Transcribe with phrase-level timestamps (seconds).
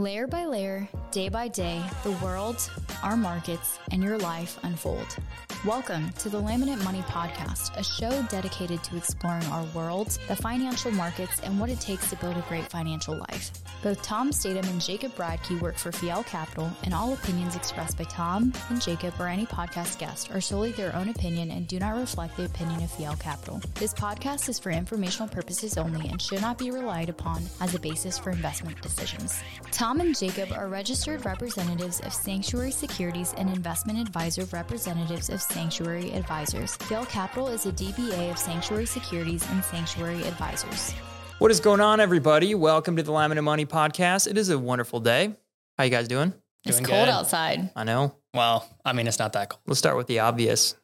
[0.00, 2.70] Layer by layer, day by day, the world,
[3.02, 5.18] our markets, and your life unfold.
[5.62, 10.90] Welcome to the Laminate Money Podcast, a show dedicated to exploring our world, the financial
[10.90, 13.50] markets, and what it takes to build a great financial life.
[13.82, 18.04] Both Tom Statham and Jacob Bradkey work for Fjell Capital, and all opinions expressed by
[18.04, 21.96] Tom and Jacob or any podcast guest are solely their own opinion and do not
[21.96, 23.60] reflect the opinion of Fjell Capital.
[23.74, 27.80] This podcast is for informational purposes only and should not be relied upon as a
[27.80, 29.42] basis for investment decisions.
[29.72, 36.12] Tom and Jacob are registered representatives of Sanctuary Securities and investment advisor representatives of Sanctuary
[36.12, 36.76] Advisors.
[36.78, 40.92] Fjell Capital is a DBA of Sanctuary Securities and Sanctuary Advisors.
[41.40, 42.54] What is going on, everybody?
[42.54, 44.28] Welcome to the Laminate Money Podcast.
[44.30, 45.34] It is a wonderful day.
[45.76, 46.34] How you guys doing?
[46.64, 47.12] It's Doing cold good.
[47.12, 47.70] outside.
[47.74, 48.14] I know.
[48.32, 49.60] Well, I mean, it's not that cold.
[49.66, 50.76] Let's start with the obvious.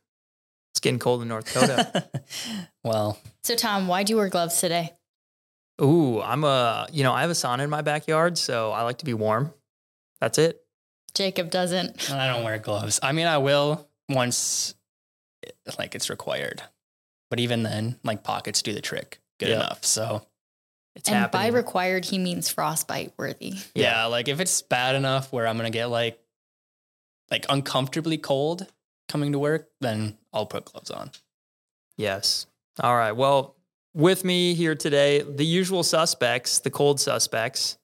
[0.73, 2.09] It's getting cold in North Dakota.
[2.85, 4.95] well, So, Tom, why'd you wear gloves today?
[5.83, 8.99] Ooh, I'm a, you know, I have a sauna in my backyard, so I like
[8.99, 9.53] to be warm.
[10.21, 10.63] That's it.
[11.15, 12.11] Jacob doesn't.
[12.11, 12.99] I don't wear gloves.
[13.03, 14.75] I mean, I will once,
[15.79, 16.63] like, it's required.
[17.31, 19.57] But even then, like, pockets do the trick good Yeah.
[19.57, 19.85] enough.
[19.85, 20.27] So,
[20.95, 21.43] It's and happening.
[21.53, 23.55] by required, he means frostbite worthy.
[23.75, 24.07] yeah.
[24.07, 26.19] like, if it's bad enough where I'm going to get, like,
[27.31, 28.67] like uncomfortably cold
[29.09, 31.11] coming to work, then I'll put gloves on.
[31.97, 32.47] yes.
[32.81, 33.13] All right.
[33.13, 33.56] Well,
[33.97, 37.79] with me here today, the usual suspects, the cold suspects,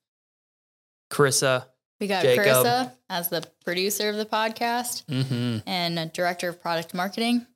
[1.11, 1.65] Carissa.
[2.01, 2.45] We got Jacob.
[2.45, 5.69] Carissa as the producer of the podcast Mm-hmm.
[5.69, 7.47] and a director of product marketing,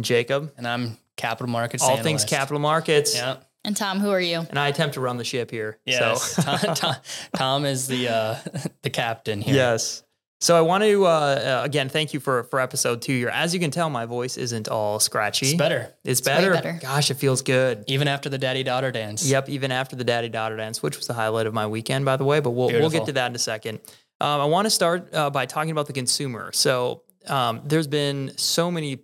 [0.00, 0.52] Jacob.
[0.56, 1.82] And I'm capital markets.
[1.82, 3.14] All things capital markets.
[3.14, 3.36] Yeah.
[3.64, 4.00] and Tom.
[4.00, 4.46] Who are you?
[4.48, 5.78] And I attempt to run the ship here.
[5.84, 6.22] Yes.
[6.22, 6.42] So.
[6.56, 6.94] Tom, Tom,
[7.36, 8.36] Tom is the uh,
[8.82, 9.54] the captain here.
[9.54, 10.03] Yes.
[10.44, 13.30] So I want to uh, uh, again thank you for for episode two here.
[13.30, 15.46] As you can tell, my voice isn't all scratchy.
[15.46, 15.94] It's better.
[16.04, 16.52] It's way better.
[16.52, 16.78] better.
[16.82, 17.84] Gosh, it feels good.
[17.86, 19.26] Even after the daddy daughter dance.
[19.26, 19.48] Yep.
[19.48, 22.24] Even after the daddy daughter dance, which was the highlight of my weekend, by the
[22.24, 22.40] way.
[22.40, 23.80] But we'll we'll get to that in a second.
[24.20, 26.52] Um, I want to start uh, by talking about the consumer.
[26.52, 28.98] So um, there's been so many.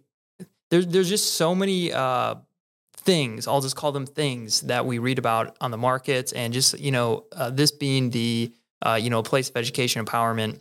[0.68, 1.92] There's there's just so many.
[1.92, 2.34] Uh,
[3.02, 6.78] things i'll just call them things that we read about on the markets and just
[6.78, 8.52] you know uh, this being the
[8.82, 10.60] uh, you know place of education empowerment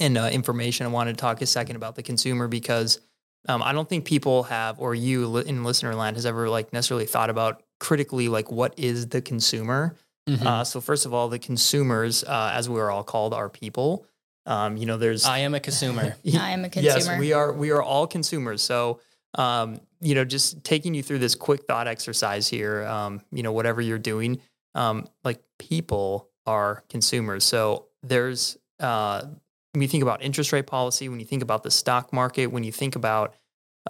[0.00, 3.00] and uh, information i wanted to talk a second about the consumer because
[3.48, 7.06] um, i don't think people have or you in listener land has ever like necessarily
[7.06, 9.94] thought about critically like what is the consumer
[10.28, 10.46] Mhm.
[10.46, 14.06] uh, so first of all the consumers uh, as we are all called are people
[14.46, 16.16] um, you know there's I am a consumer.
[16.26, 16.96] I am a consumer.
[16.96, 17.52] Yes, we are.
[17.52, 18.60] We are all consumers.
[18.60, 18.98] So,
[19.34, 22.84] um, you know, just taking you through this quick thought exercise here.
[22.84, 24.40] Um, you know, whatever you're doing,
[24.74, 27.44] um, like people are consumers.
[27.44, 29.26] So there's uh,
[29.72, 32.64] when you think about interest rate policy, when you think about the stock market, when
[32.64, 33.34] you think about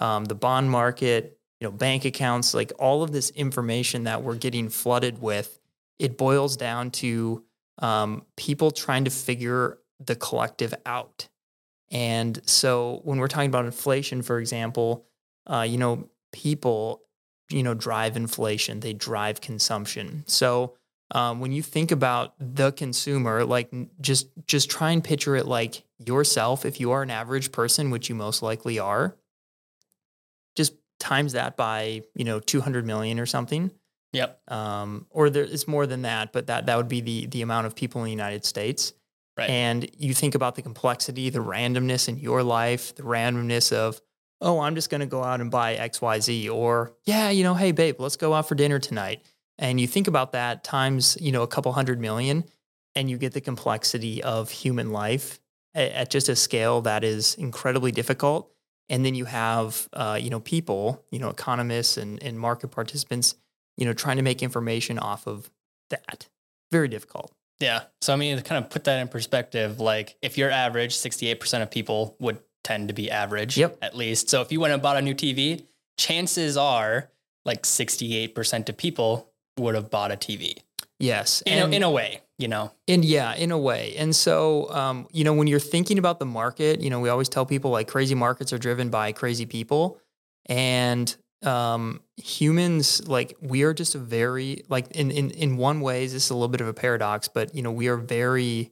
[0.01, 4.37] um, the bond market, you know, bank accounts, like all of this information that we're
[4.37, 5.59] getting flooded with,
[5.99, 7.45] it boils down to
[7.79, 11.29] um, people trying to figure the collective out.
[11.91, 15.07] And so when we're talking about inflation, for example,
[15.47, 17.03] uh, you know, people,
[17.51, 20.25] you know, drive inflation, they drive consumption.
[20.27, 20.75] So
[21.13, 25.85] um, when you think about the consumer, like just just try and picture it like
[26.05, 26.65] yourself.
[26.65, 29.17] If you are an average person, which you most likely are,
[30.57, 33.71] just times that by you know 200 million or something
[34.13, 34.41] Yep.
[34.53, 37.67] um, or there, it's more than that, but that that would be the the amount
[37.67, 38.93] of people in the United States.
[39.37, 39.49] Right.
[39.49, 44.03] And you think about the complexity, the randomness in your life, the randomness of,
[44.43, 47.43] oh, I'm just going to go out and buy X, Y, Z, or yeah, you
[47.43, 49.25] know, hey, babe, let's go out for dinner tonight.
[49.59, 52.45] And you think about that times, you know, a couple hundred million,
[52.95, 55.41] and you get the complexity of human life
[55.75, 58.51] at, at just a scale that is incredibly difficult.
[58.89, 63.37] And then you have, uh, you know, people, you know, economists and, and market participants
[63.77, 65.51] you know, trying to make information off of
[65.91, 66.29] that.
[66.71, 67.33] Very difficult.
[67.61, 67.83] Yeah.
[68.01, 71.63] So I mean, to kind of put that in perspective, like if you're average, 68%
[71.63, 73.57] of people would tend to be average.
[73.57, 73.79] Yep.
[73.83, 74.31] At least.
[74.31, 75.65] So if you went and bought a new TV,
[75.99, 77.11] chances are
[77.45, 80.59] like 68% of people would have bought a TV.
[80.99, 81.43] Yes.
[81.43, 82.73] In, and, a, in a way, you know.
[82.87, 83.95] and yeah, in a way.
[83.97, 87.29] And so, um, you know, when you're thinking about the market, you know, we always
[87.29, 89.99] tell people like crazy markets are driven by crazy people.
[90.47, 96.05] And um, humans, like we are just a very, like in, in, in one way,
[96.07, 98.71] this is a little bit of a paradox, but, you know, we are very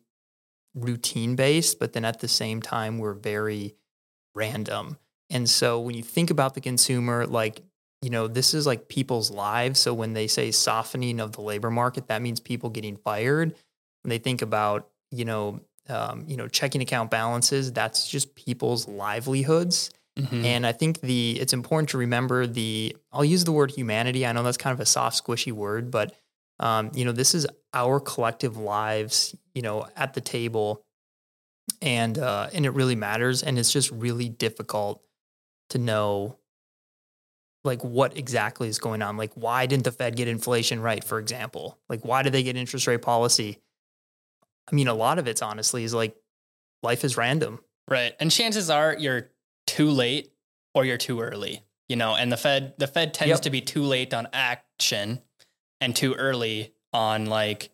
[0.74, 3.74] routine based, but then at the same time, we're very
[4.36, 4.98] random.
[5.30, 7.62] And so when you think about the consumer, like,
[8.02, 9.80] you know, this is like people's lives.
[9.80, 13.54] So when they say softening of the labor market, that means people getting fired.
[14.02, 18.88] When they think about, you know, um, you know, checking account balances, that's just people's
[18.88, 19.90] livelihoods.
[20.18, 20.44] Mhm.
[20.44, 24.26] And I think the it's important to remember the I'll use the word humanity.
[24.26, 26.14] I know that's kind of a soft, squishy word, but
[26.60, 30.82] Um, you know, this is our collective lives, you know, at the table,
[31.80, 33.42] and uh, and it really matters.
[33.42, 35.02] And it's just really difficult
[35.70, 36.36] to know
[37.64, 39.16] like what exactly is going on.
[39.16, 41.78] Like, why didn't the Fed get inflation right, for example?
[41.88, 43.58] Like, why did they get interest rate policy?
[44.70, 46.16] I mean, a lot of it's honestly is like
[46.82, 47.60] life is random.
[47.88, 48.14] Right.
[48.20, 49.28] And chances are you're
[49.66, 50.32] too late
[50.74, 51.64] or you're too early.
[51.88, 53.40] You know, and the Fed the Fed tends Yep.
[53.42, 55.20] to be too late on action
[55.80, 57.70] and too early on like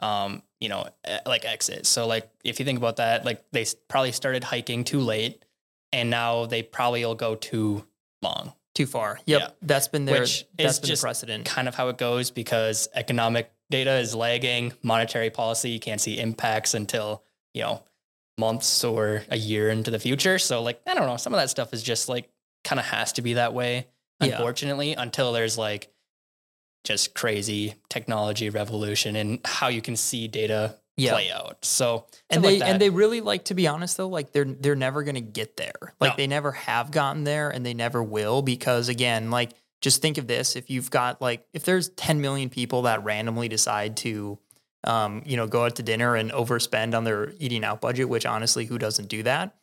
[0.00, 0.86] um, you know,
[1.26, 1.86] like exit.
[1.86, 5.44] So like if you think about that, like they probably started hiking too late
[5.92, 7.86] and now they probably will go too
[8.22, 8.52] long.
[8.78, 9.18] Too far.
[9.26, 9.40] Yep.
[9.40, 9.48] Yeah.
[9.60, 11.44] That's been their Which that's been just the precedent.
[11.46, 14.72] kind of how it goes because economic data is lagging.
[14.84, 17.82] Monetary policy, you can't see impacts until, you know,
[18.38, 20.38] months or a year into the future.
[20.38, 22.30] So, like, I don't know, some of that stuff is just like
[22.62, 23.88] kind of has to be that way,
[24.22, 24.36] Yeah.
[24.36, 25.92] unfortunately, until there's like
[26.84, 31.12] just crazy technology revolution and how you can see data Yeah.
[31.12, 31.64] play out.
[31.64, 34.74] So, and they like and they really like to be honest though like they're they're
[34.76, 36.16] never going to get there like No.
[36.16, 40.26] they never have gotten there and they never will because again like just think of
[40.26, 44.38] this if you've got like if there's 10 million people that randomly decide to
[44.84, 48.26] um, you know go out to dinner and overspend on their eating out budget which
[48.26, 49.54] honestly who doesn't do that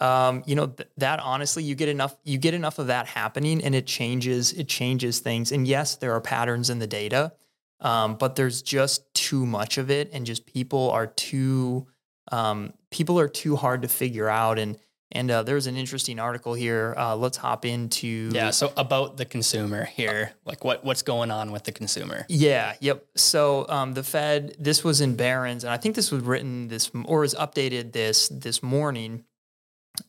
[0.00, 3.62] um, you know th- that honestly you get enough you get enough of that happening
[3.64, 7.32] and it changes it changes things and yes there are patterns in the data
[7.80, 11.86] um, but there's just too much of it and just people are too
[12.32, 14.78] um, people are too hard to figure out and
[15.12, 18.50] and uh, there's an interesting article here uh, let's hop into yeah.
[18.50, 22.26] So, about the consumer here, like what, what's going on with the consumer?
[22.28, 23.06] Yeah, yep.
[23.14, 26.90] So um, the Fed, this was in Barron's, and I think this was written this
[27.04, 29.24] or was updated this this morning.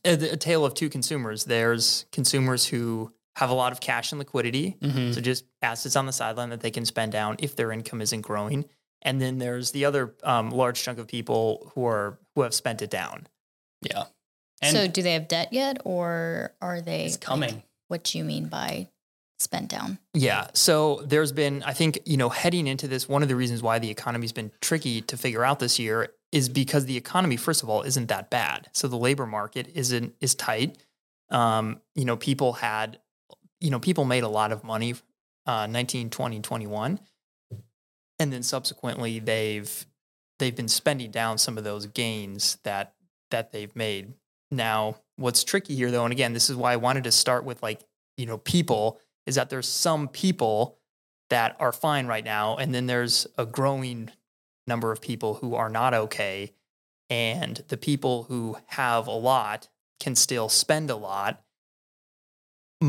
[0.04, 1.44] A, a tale of two consumers.
[1.44, 5.14] There's consumers who have a lot of cash and liquidity, Mhm.
[5.14, 8.22] so just assets on the sideline that they can spend down if their income isn't
[8.22, 8.64] growing.
[9.02, 12.82] And then there's the other um, large chunk of people who are who have spent
[12.82, 13.26] it down.
[13.82, 14.04] Yeah.
[14.60, 17.04] And so, do they have debt yet, or are they?
[17.04, 17.62] it's like, coming.
[17.86, 18.88] what do you mean by
[19.38, 19.98] spent down?
[20.14, 20.48] Yeah.
[20.54, 23.78] So there's been, I think, you know, heading into this, one of the reasons why
[23.78, 27.70] the economy's been tricky to figure out this year is because the economy, first of
[27.70, 28.68] all, isn't that bad.
[28.72, 30.76] So the labor market isn't is tight.
[31.30, 32.98] Um, you know, people had,
[33.60, 34.94] you know, people made a lot of money,
[35.46, 37.00] uh, 19, 20, 21.
[38.20, 39.86] And then subsequently they've
[40.38, 42.94] they've been spending down some of those gains that
[43.30, 44.12] that they've made.
[44.50, 47.62] Now, what's tricky here though, and again, this is why I wanted to start with
[47.62, 47.80] like,
[48.16, 50.78] you know, people is that there's some people
[51.30, 54.10] that are fine right now, and then there's a growing
[54.66, 56.52] number of people who are not okay.
[57.10, 59.68] And the people who have a lot
[60.00, 61.42] can still spend a lot,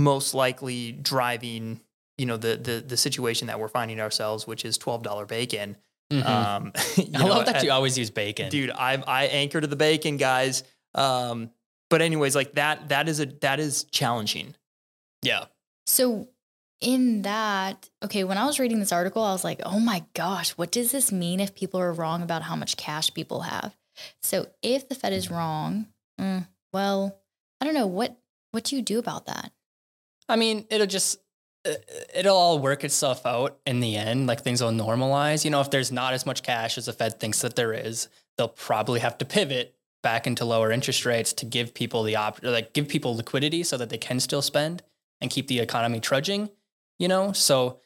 [0.04, 1.81] most likely driving,
[2.18, 5.78] you know, the the the situation that we're finding ourselves, which is twelve dollar bacon.
[6.12, 6.25] Mhm.
[6.25, 8.50] Um, you I know, love that at- you always use bacon.
[8.50, 10.63] dude i i anchor to the bacon guys
[10.96, 11.51] um
[11.92, 14.56] but anyways like that that is a that is challenging
[15.22, 15.46] Yeah.
[15.86, 16.28] So,
[16.81, 20.52] in that, okay, when I was reading this article, I was like, oh my gosh,
[20.52, 23.75] what does this mean if people are wrong about how much cash people have?
[24.24, 25.88] So, if the Fed is wrong,
[26.19, 27.19] mm, well,
[27.62, 28.18] I don't know what
[28.52, 29.52] what do you do about that?
[30.30, 31.20] I mean, it'll just
[31.66, 31.74] uh,
[32.14, 34.28] it'll all work itself out in the end.
[34.28, 35.44] Like things will normalize.
[35.44, 38.08] You know, if there's not as much cash as the Fed thinks that there is,
[38.38, 42.40] they'll probably have to pivot back into lower interest rates to give people the op
[42.42, 44.81] like give people liquidity so that they can still spend
[45.19, 46.50] and keep the economy trudging.
[47.00, 47.80] You know, so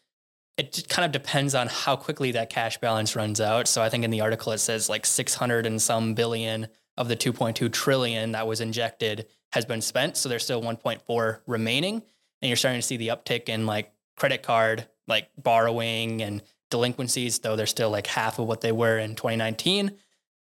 [0.58, 3.68] it kind of depends on how quickly that cash balance runs out.
[3.68, 7.16] So I think in the article it says like 600 and some billion of the
[7.16, 10.18] 2.2 trillion that was injected has been spent.
[10.18, 12.04] So there's still 1.4 remaining.
[12.44, 17.40] And you're starting to see the uptick in like credit card, like borrowing and delinquencies,
[17.40, 19.94] though they're still like half of what they were in 2019.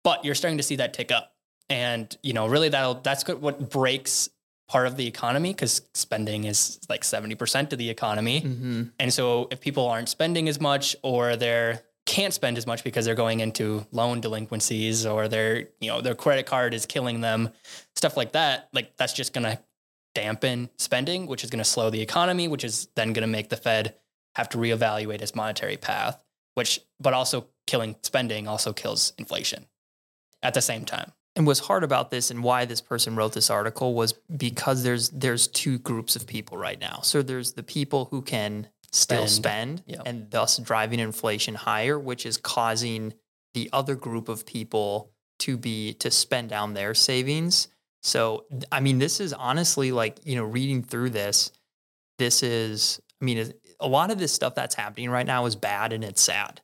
[0.05, 1.33] But you're starting to see that tick up.
[1.71, 4.29] And, you know, really that'll, that's what breaks
[4.69, 8.43] part of the economy because spending is like 70% of the economy.
[8.43, 8.83] mm-hmm.
[9.01, 13.05] And so if people aren't spending as much or they're can't spend as much because
[13.05, 17.51] they're going into loan delinquencies or their, you know, their credit card is killing them,
[17.97, 19.59] stuff like that, like that's just going to
[20.17, 23.51] dampen spending, which is going to slow the economy, which is then going to make
[23.51, 23.95] the Fed
[24.35, 26.19] have to reevaluate its monetary path,
[26.55, 29.67] which but also killing spending also kills inflation
[30.43, 31.13] at the same time.
[31.37, 35.11] and what's hard about this and why this person wrote this article was because there's
[35.11, 39.81] there's two groups of people right now so there's the people who can still Spend.
[39.81, 43.13] spend, and thus driving inflation higher which is causing
[43.53, 47.69] the other group of people to be to spend down their savings
[48.03, 51.51] so i mean this is honestly like you know reading through this
[52.19, 55.93] this is i mean a lot of this stuff that's happening right now is bad
[55.93, 56.61] and it's sad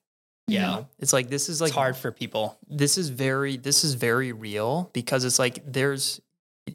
[0.49, 0.67] You Yeah.
[0.71, 0.89] know?
[0.99, 2.59] It's like this is like it's hard for people.
[2.69, 6.21] this is very this is very real because it's like there's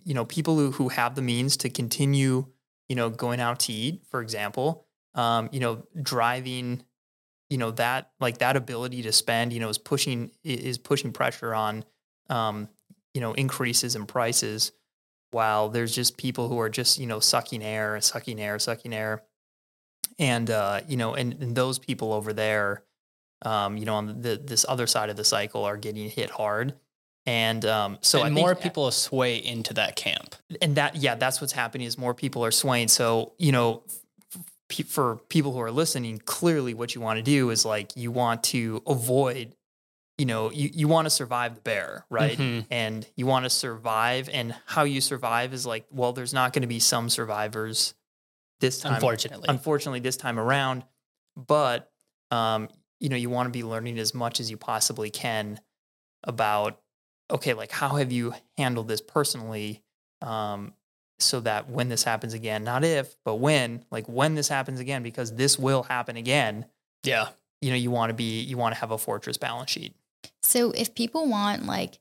[0.04, 2.46] you know people who who have the means to continue
[2.90, 4.86] you know going out to eat for example
[5.16, 6.84] um you know driving
[7.50, 11.54] you know that like that ability to spend you know is pushing is pushing pressure
[11.56, 11.84] on
[12.30, 12.68] um
[13.18, 14.72] you know increases in prices
[15.32, 19.24] while there's just people who are just you know sucking air sucking air sucking air
[20.20, 22.84] and uh you know and, and those people over there
[23.44, 26.74] um, you know, on the this other side of the cycle are getting hit hard.
[27.26, 30.36] And um, so and think- more people sway into that camp.
[30.62, 32.88] and that yeah, that's what's happening is more people are swaying.
[32.88, 33.84] So you know,
[34.72, 38.12] f- for people who are listening, clearly what you want to do is like you
[38.12, 39.54] want to avoid,
[40.18, 42.38] you know, you you want to survive the bear, right?
[42.38, 42.66] Mhm.
[42.72, 46.62] And you want to survive, and how you survive is like, well, there's not going
[46.62, 47.94] to be some survivors
[48.60, 49.46] this time Unfortunately.
[49.50, 50.84] unfortunately this time around
[51.36, 51.92] but
[52.32, 52.70] um,
[53.00, 55.60] you know you want to be learning as much as you possibly can
[56.24, 56.80] about
[57.30, 59.84] okay like how have you handled this personally
[60.22, 60.74] um,
[61.20, 65.04] so that when this happens again not if but when like when this happens again
[65.04, 66.66] because this will happen again
[67.04, 67.30] yeah.
[67.62, 69.96] you know you want to be you want to have a fortress balance sheet
[70.44, 72.00] So if people want like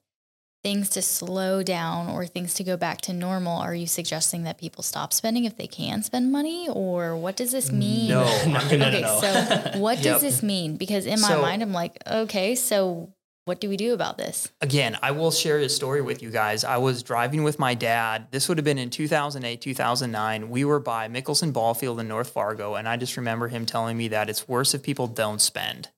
[0.64, 4.58] things to slow down or things to go back to normal, are you suggesting that
[4.58, 6.68] people stop spending if they can spend money?
[6.68, 8.08] Or what does this mean?
[8.10, 8.24] No.
[8.46, 9.20] no, no, no, Okay, no.
[9.20, 10.04] so what Yep.
[10.04, 10.76] does this mean?
[10.76, 13.12] Because in my So- mind, I'm like, okay, so
[13.44, 14.48] what do we do about this?
[14.60, 16.64] again, I will share a story with you guys.
[16.64, 18.26] I was driving with my dad.
[18.32, 20.50] This would have been in 2008, 2009.
[20.50, 24.08] We were by Mickelson Ballfield in North Fargo, and I just remember him telling me
[24.08, 25.90] that it's worse if people don't spend.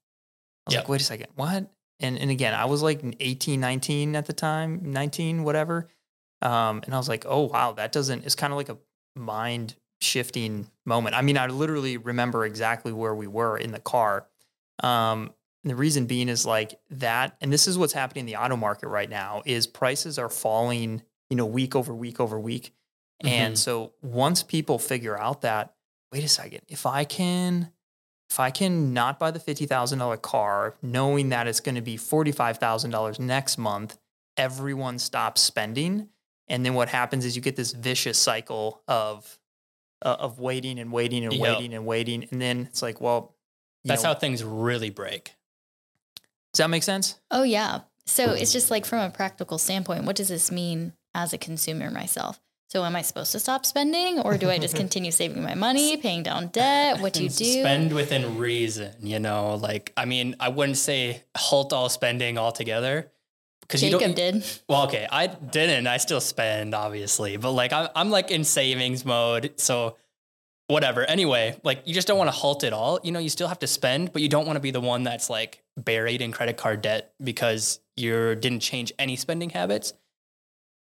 [0.67, 0.83] I was Yep.
[0.85, 1.71] like, wait a second, what?
[2.01, 5.89] And and again, I was like 18, 19 at the time, 19, whatever.
[6.43, 8.25] Um, and I was like, oh wow, that doesn't.
[8.25, 8.79] It's kind of like a
[9.17, 11.17] mind shifting moment.
[11.17, 14.27] I mean, I literally remember exactly where we were in the car.
[14.81, 15.33] Um,
[15.65, 18.55] and the reason being is like that, and this is what's happening in the auto
[18.57, 22.73] market right now, is prices are falling, you know, week over week over week.
[23.25, 23.59] And Mhm.
[23.59, 25.75] so once people figure out that,
[26.13, 27.73] wait a second, if I can,
[28.31, 31.81] if I can not buy the fifty thousand dollar car, knowing that it's going to
[31.81, 33.99] be forty five thousand dollars next month,
[34.37, 36.09] everyone stops spending,
[36.47, 39.39] and then what happens is you get this vicious cycle of
[40.03, 41.43] uh, of waiting and waiting and Yep.
[41.43, 43.35] waiting and waiting, and then it's like, well,
[43.85, 45.35] That's know, how things really break.
[46.53, 47.19] does that make sense?
[47.31, 47.81] Oh, yeah.
[48.07, 51.91] So it's just like from a practical standpoint, what does this mean as a consumer
[51.91, 52.41] myself?
[52.69, 55.97] So am I supposed to stop spending or do I just continue saving my money,
[55.97, 57.01] paying down debt?
[57.01, 57.45] What do you do?
[57.45, 59.55] Spend within reason, you know.
[59.55, 63.11] Like, I mean, I wouldn't say halt all spending altogether
[63.63, 64.35] because you Jacob don't.
[64.35, 64.45] did.
[64.69, 65.87] Well, okay, I didn't.
[65.87, 69.55] I still spend, obviously, but like I'm, I'm like in savings mode.
[69.57, 69.97] So
[70.67, 71.05] whatever.
[71.05, 73.01] Anyway, like you just don't want to halt it all.
[73.03, 75.05] You know, you still have to spend, but you don't want to be the one
[75.05, 79.95] that's like buried in credit card debt because you didn't change any spending habits.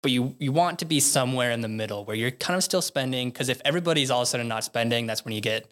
[0.03, 2.81] But you you want to be somewhere in the middle where you're kind of still
[2.81, 5.71] spending because if everybody's all of a sudden not spending, that's when you get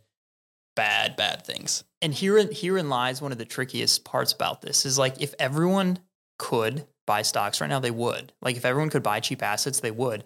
[0.76, 1.84] bad bad things.
[2.02, 6.00] and herein herein lies one of the trickiest parts about this is like if everyone
[6.40, 8.32] could buy stocks right now they would.
[8.42, 10.24] Like if everyone could buy cheap assets they would.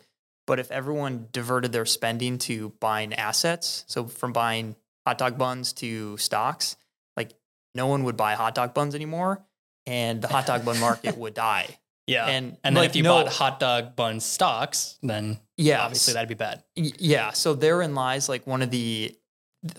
[0.47, 4.75] But if everyone diverted their spending to buying assets so from buying
[5.07, 6.77] hot dog buns to stocks
[7.17, 7.31] like
[7.73, 9.43] no one would buy hot dog buns anymore
[9.87, 12.27] and the hot dog bun market would die Yeah.
[12.27, 16.29] And, and like, if you no- bought hot dog bun stocks, then yeah obviously that'd
[16.29, 16.63] be bad.
[16.75, 17.31] Yeah.
[17.31, 19.15] So therein lies like one of the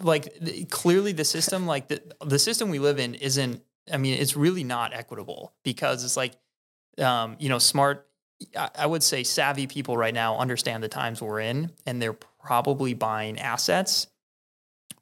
[0.00, 3.62] like the, clearly the system like the the system we live in isn't.
[3.92, 6.32] I mean, it's really not equitable because it's like,
[6.98, 8.08] um, you know, smart.
[8.56, 12.16] I I would say savvy people right now understand the times we're in, and they're
[12.42, 14.08] probably buying assets.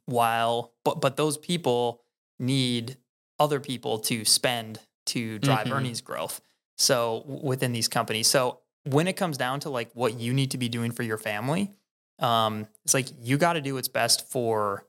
[0.06, 2.02] While, but but those people
[2.38, 2.98] need
[3.38, 5.72] other people to spend to drive Mhm.
[5.76, 6.42] earnings growth.
[6.76, 10.58] So within these companies, so when it comes down to like what you need to
[10.58, 11.72] be doing for your family,
[12.18, 14.84] um, it's like you got to do what's best for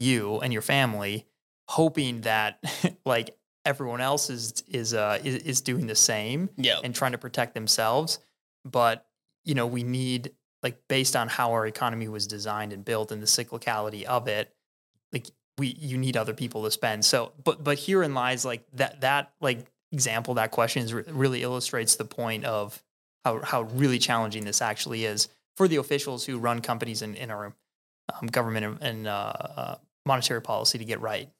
[0.00, 1.26] you and your family,
[1.68, 2.62] hoping that
[3.04, 6.80] like everyone else is is uh is, is doing the same Yeah.
[6.84, 8.18] and trying to protect themselves.
[8.64, 9.06] But
[9.44, 13.22] you know, we need like based on how our economy was designed and built and
[13.22, 14.54] the cyclicality of it,
[15.12, 15.26] like
[15.58, 17.04] we you need other people to spend.
[17.04, 21.96] So, but but herein lies like that that like example that question is really illustrates
[21.96, 22.82] the point of
[23.24, 27.30] how how really challenging this actually is for the officials who run companies in, in
[27.30, 27.54] our
[28.12, 29.74] um, government and, and uh, uh,
[30.04, 31.30] monetary policy to get right.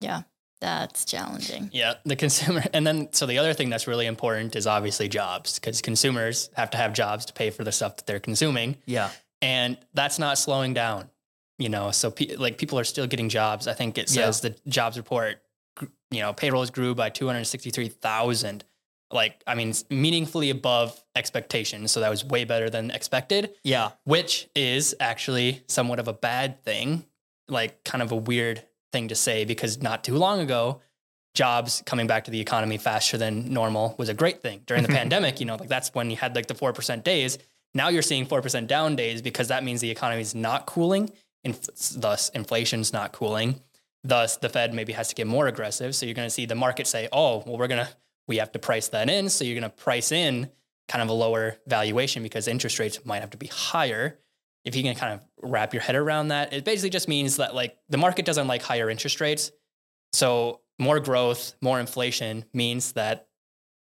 [0.00, 0.22] Yeah,
[0.60, 1.70] that's challenging.
[1.72, 2.64] Yeah, the consumer.
[2.72, 6.70] And then, so the other thing that's really important is obviously jobs because consumers have
[6.70, 8.76] to have jobs to pay for the stuff that they're consuming.
[8.86, 9.10] Yeah.
[9.42, 11.10] And that's not slowing down,
[11.58, 11.92] you know?
[11.92, 13.68] So, pe- like, people are still getting jobs.
[13.68, 14.24] I think it Yeah.
[14.24, 15.47] says the jobs report gr-
[16.10, 18.64] you know, payrolls grew by 263,000.
[19.10, 21.92] Like, I mean, meaningfully above expectations.
[21.92, 23.54] So that was way better than expected.
[23.64, 23.92] Yeah.
[24.04, 27.04] Which is actually somewhat of a bad thing,
[27.48, 30.80] like kind of a weird thing to say because not too long ago,
[31.34, 34.60] jobs coming back to the economy faster than normal was a great thing.
[34.66, 34.98] During the mm-hmm.
[34.98, 37.38] pandemic, you know, like that's when you had like the 4% days.
[37.74, 41.10] Now you're seeing 4% down days because that means the economy is not cooling.
[41.44, 43.60] Inf- thus, inflation's not cooling.
[44.08, 45.94] Thus, the Fed maybe has to get more aggressive.
[45.94, 47.92] So you're going to see the market say, oh, well, we're going to,
[48.26, 49.28] we have to price that in.
[49.28, 50.50] So you're going to price in
[50.88, 54.18] kind of a lower valuation because interest rates might have to be higher.
[54.64, 57.54] If you can kind of wrap your head around that, it basically just means that
[57.54, 59.52] like the market doesn't like higher interest rates.
[60.14, 63.28] So more growth, more inflation means that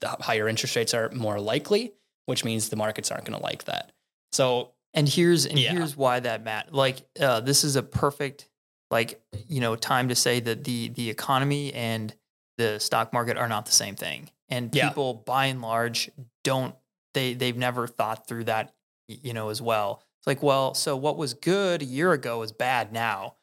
[0.00, 1.92] the higher interest rates are more likely,
[2.26, 3.92] which means the markets aren't going to like that.
[4.32, 5.72] So And here's and Yeah.
[5.72, 6.74] here's why that Matt.
[6.74, 8.48] Like uh, this is a perfect
[8.90, 12.14] like you know time to say that the the economy and
[12.56, 14.30] the stock market are not the same thing.
[14.48, 14.88] And Yeah.
[14.88, 16.10] people by and large
[16.44, 16.74] don't
[17.14, 18.74] they they've never thought through that
[19.08, 20.02] you know as well.
[20.20, 23.34] It's like, well, so what was good a year ago is bad now.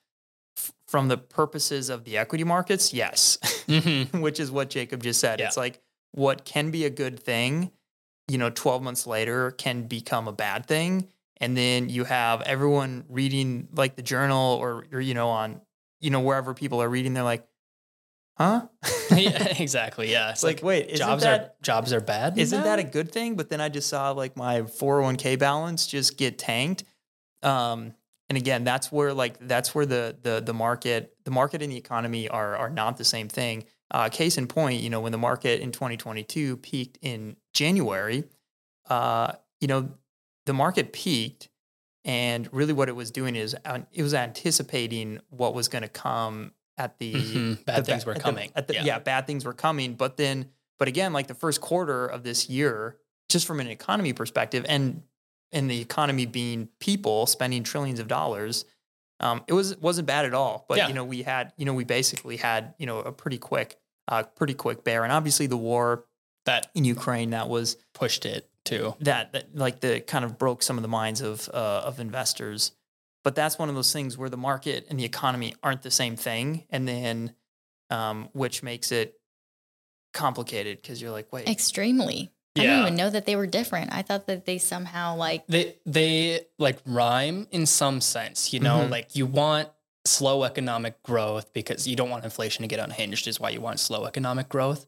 [0.57, 3.37] F- from the purposes of the equity markets, yes.
[3.67, 4.19] mhm.
[4.21, 5.39] which is what Jacob just said.
[5.39, 5.47] Yeah.
[5.47, 7.71] It's like what can be a good thing,
[8.27, 11.07] you know, 12 months later can become a bad thing.
[11.37, 15.61] And then you have everyone reading like the journal or, or you know, on,
[15.99, 17.45] you know, wherever people are reading, they're like,
[18.37, 18.67] huh?
[19.15, 20.11] yeah, exactly.
[20.11, 20.29] Yeah.
[20.29, 22.37] It's It's like, wait, jobs that, are jobs are bad.
[22.37, 23.35] isn't that a good thing?
[23.35, 26.83] But then I just saw like my 401k balance just get tanked.
[27.43, 27.93] Um,
[28.29, 31.77] and again, that's where like that's where the the the market the market and the
[31.77, 33.65] economy are are not the same thing.
[33.91, 38.23] Uh, case in point, you know, when the market in 2022 peaked in January,
[38.89, 39.89] uh, you know,
[40.45, 41.49] the market peaked,
[42.03, 45.87] and really what it was doing is uh, it was anticipating what was going to
[45.89, 47.65] come at the Mhm.
[47.65, 48.51] Bad the things were at the- coming.
[48.55, 48.83] at the- Yeah.
[48.83, 49.95] yeah, bad things were coming.
[49.95, 52.97] But then, but again, like the first quarter of this year,
[53.29, 55.03] just from an economy perspective, and
[55.51, 58.65] and the economy being people spending trillions of dollars,
[59.21, 60.65] um, it was wasn't bad at all.
[60.67, 60.87] But Yeah.
[60.89, 63.79] you know, we had you know we basically had you know a pretty quick,
[64.09, 66.05] uh, pretty quick bear, and obviously the war
[66.45, 68.95] that in Ukraine that was pushed it too.
[68.99, 72.73] that, that like the kind of broke some of the minds of uh, of investors.
[73.23, 76.15] But that's one of those things where the market and the economy aren't the same
[76.15, 77.33] thing, and then
[77.89, 79.19] um, which makes it
[80.13, 82.31] complicated because you're like, wait, Extremely.
[82.57, 82.69] I Yeah.
[82.69, 83.93] didn't even know that they were different.
[83.93, 88.85] I thought that they somehow like They they like rhyme in some sense, you know,
[88.87, 88.91] Mhm.
[88.91, 89.69] like you want
[90.05, 93.79] slow economic growth because you don't want inflation to get unhinged is why you want
[93.79, 94.85] slow economic growth.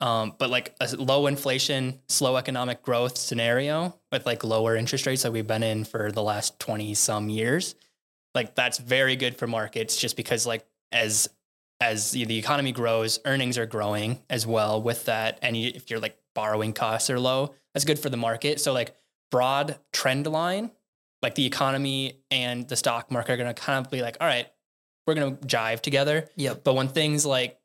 [0.00, 5.22] Um, but like a low inflation, slow economic growth scenario with like lower interest rates
[5.22, 7.74] that we've been in for the last 20 some years,
[8.34, 11.28] like that's very good for markets just because like as
[11.80, 15.38] as the economy grows, earnings are growing as well with that.
[15.42, 18.60] And if you're like borrowing costs are low, that's good for the market.
[18.60, 18.94] So like
[19.30, 20.70] broad trend line,
[21.22, 24.26] like the economy and the stock market are going to kind of be like, all
[24.26, 24.46] right,
[25.06, 26.28] we're going to jive together.
[26.36, 26.54] Yeah.
[26.54, 27.58] But when things like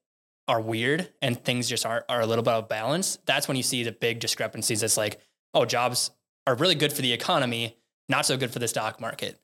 [0.47, 3.57] are weird and things just are, are a little bit out of balance, that's when
[3.57, 4.83] you see the big discrepancies.
[4.83, 5.19] It's like,
[5.53, 6.11] oh, jobs
[6.47, 7.77] are really good for the economy,
[8.09, 9.39] not so good for the stock market.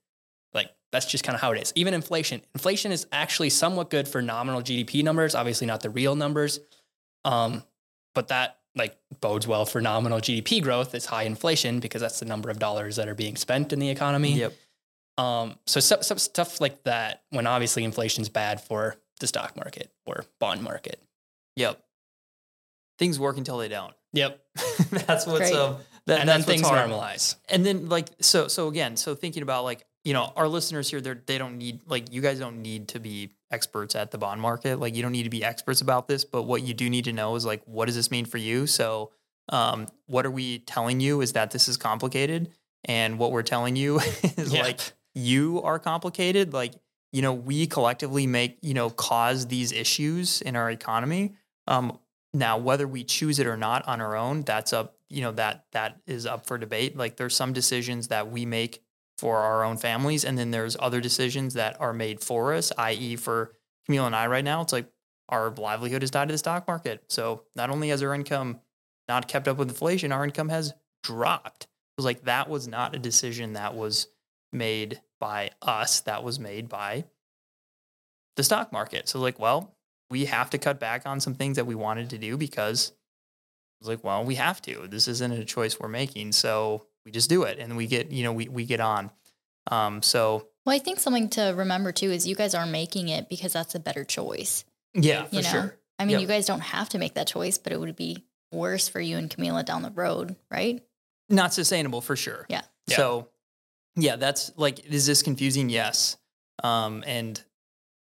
[0.54, 1.72] Like that's just kind of how it is.
[1.76, 2.42] Even inflation.
[2.56, 6.60] Inflation is actually somewhat good for nominal GDP numbers, obviously not the real numbers.
[7.24, 7.64] Um,
[8.16, 10.96] but that like bodes well for nominal GDP growth.
[10.96, 13.90] It's high inflation because that's the number of dollars that are being spent in the
[13.90, 14.34] economy.
[14.34, 14.54] yep,
[15.18, 20.24] Um, so some stuff like that, when obviously inflation's bad for the stock market or
[20.39, 21.02] bond market.
[21.56, 21.82] yep.
[23.00, 23.93] Things work until they don't.
[24.13, 24.41] Yep.
[25.06, 25.54] that's what's Great.
[25.54, 26.89] um, that, and that's then things hard.
[26.89, 27.36] normalize.
[27.50, 31.02] and then like so so again so thinking about like you know our listeners here
[31.02, 34.41] they're they don't need like you guys don't need to be experts at the bond
[34.41, 37.04] market like you don't need to be experts about this but what you do need
[37.04, 39.12] to know is like what does this mean for you so
[39.50, 42.50] um what are we telling you is that this is complicated
[42.86, 44.00] and what we're telling you
[44.38, 44.63] is Yeah.
[44.63, 44.80] like
[45.13, 46.74] you are complicated like
[47.12, 51.34] you know we collectively make you know cause these issues in our economy.
[51.67, 52.00] Um
[52.34, 55.65] now whether we choose it or not on our own that's up you know that
[55.72, 56.98] that is up for debate.
[56.98, 58.82] Like there's some decisions that we make
[59.17, 63.15] for our own families and then there's other decisions that are made for us i.e
[63.15, 63.52] for
[63.88, 64.86] camille and i right now it's like
[65.30, 67.04] our livelihood is tied to the stock market.
[67.10, 68.60] So not only has our income
[69.08, 71.63] not kept up with inflation our income has dropped.
[71.63, 74.08] It was like that was not a decision that was
[74.54, 77.06] made by us that was made by
[78.36, 79.75] the stock market so like well
[80.10, 83.75] we have to cut back on some things that we wanted to do because I
[83.82, 84.88] was like, well, we have to.
[84.88, 88.23] This isn't a choice we're making, so we just do it, and we get, you
[88.23, 89.12] know, we we get on.
[89.69, 93.27] Um, so Well, I think something to remember too is you guys are making it
[93.30, 94.63] because that's a better choice.
[94.95, 95.49] yeah, for You know?
[95.49, 95.77] sure.
[95.99, 96.21] I mean, Yep.
[96.21, 99.17] you guys don't have to make that choice, but it would be worse for you
[99.17, 100.82] and Camila down the road, right?
[101.30, 102.45] not sustainable for sure.
[102.49, 102.62] Yeah.
[102.88, 102.95] Yeah.
[102.95, 103.27] So,
[103.98, 105.70] yeah, that's like, is this confusing?
[105.70, 106.18] Yes.
[106.64, 107.42] Um, and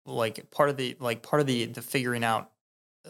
[0.05, 2.51] like part of the like part of the the figuring out,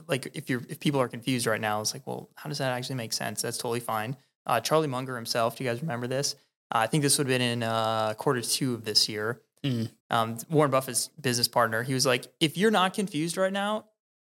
[0.09, 2.73] like if you're if people are confused right now, it's like, well, how does that
[2.73, 3.43] actually make sense?
[3.43, 4.17] That's totally fine.
[4.47, 6.37] Uh, Charlie Munger himself, do you guys remember this?
[6.73, 9.41] Uh, I think this would have been in uh, quarter two of this year.
[9.65, 9.91] Mm.
[10.11, 13.87] Um, Warren Buffett's business partner, he was like, if you're not confused right now,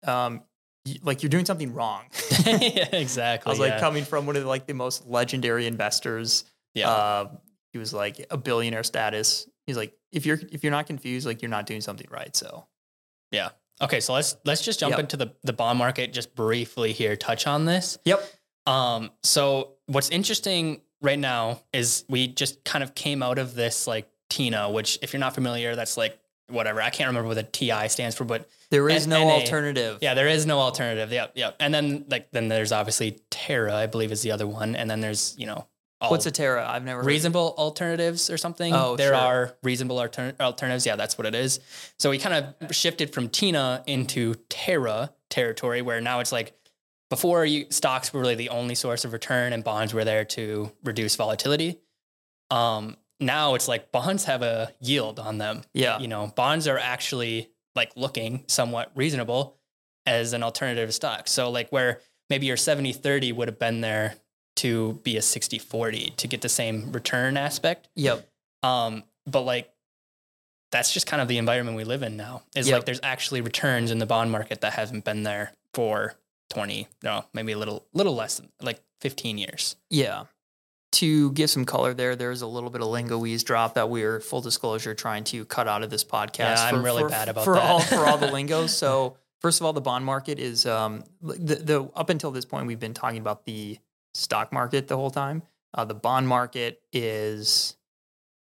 [0.05, 0.43] um,
[1.03, 2.05] like you're doing something wrong.
[2.45, 3.47] yeah, exactly.
[3.49, 3.81] I was like yeah.
[3.81, 6.45] coming from one of the, like the most legendary investors.
[6.75, 6.91] yeah.
[6.91, 7.31] Uh,
[7.73, 9.49] he was like a billionaire status.
[9.67, 12.35] He's like, if you're if you're not confused, like you're not doing something right.
[12.37, 12.67] So
[13.31, 13.51] Yeah.
[13.83, 15.01] Okay, so let's let's just jump Yep.
[15.01, 17.17] into the the bond market just briefly here.
[17.17, 17.99] Touch on this.
[18.05, 18.21] yep,
[18.67, 19.11] Um.
[19.23, 24.09] So what's interesting right now is we just kind of came out of this like
[24.29, 26.83] Tina, which if you're not familiar, that's like whatever.
[26.83, 29.35] I can't remember what the TI stands for, but there is N- no NA.
[29.35, 29.99] alternative.
[30.03, 31.11] yeah, there is no alternative.
[31.13, 31.57] Yep, yep.
[31.61, 35.01] And then like then there's obviously TARA, I believe is the other one, and then
[35.01, 35.67] there's you know
[36.01, 36.67] all What's a TARA?
[36.67, 37.07] I've never heard.
[37.07, 38.73] reasonable alternatives or something.
[38.75, 39.17] Oh, there sure.
[39.17, 40.87] are reasonable alter- alternatives.
[40.87, 41.61] Yeah, that's what it is.
[41.99, 46.55] So we kind of shifted from Tina into TARA territory, where now it's like
[47.11, 50.73] before you stocks were really the only source of return, and bonds were there to
[50.85, 51.81] reduce volatility.
[52.51, 55.63] Um, now it's like bonds have a yield on them.
[55.75, 55.99] Yeah.
[55.99, 59.59] You know, bonds are actually like looking somewhat reasonable
[60.07, 61.31] as an alternative to stocks.
[61.31, 64.15] So like where maybe your 70 30 would have been there
[64.57, 67.89] to be a 60 40 to get the same return aspect.
[67.97, 68.29] Yep.
[68.63, 69.71] Um, but like
[70.73, 72.43] that's just kind of the environment we live in now.
[72.55, 72.77] Is Yep.
[72.79, 76.15] like there's actually returns in the bond market that haven't been there for
[76.51, 79.77] 20, no, maybe a little little less than like 15 years.
[79.89, 80.25] Yeah.
[80.95, 84.41] To give some color there, there's a little bit of lingoese drop that we're full
[84.41, 86.39] disclosure trying to cut out of this podcast.
[86.57, 87.65] Yeah, I'm really bad about for that.
[87.65, 88.67] all for all the lingo.
[88.67, 92.67] So first of all, the bond market is um the, the up until this point
[92.67, 93.79] we've been talking about the
[94.15, 95.43] stock market the whole time.
[95.73, 97.77] Uh, the bond market is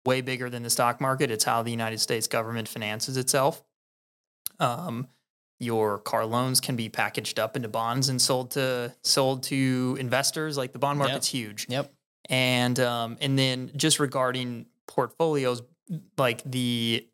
[0.07, 1.31] way bigger than the stock market.
[1.31, 3.63] It's how the United States government finances itself.
[4.59, 5.09] Um,
[5.61, 10.57] your car loans can be packaged up into bonds and sold to sold to investors.
[10.57, 11.07] Like the bond Yep.
[11.09, 11.93] market's huge Yep.
[12.29, 15.63] and um, and then just regarding portfolios,
[16.17, 17.07] like the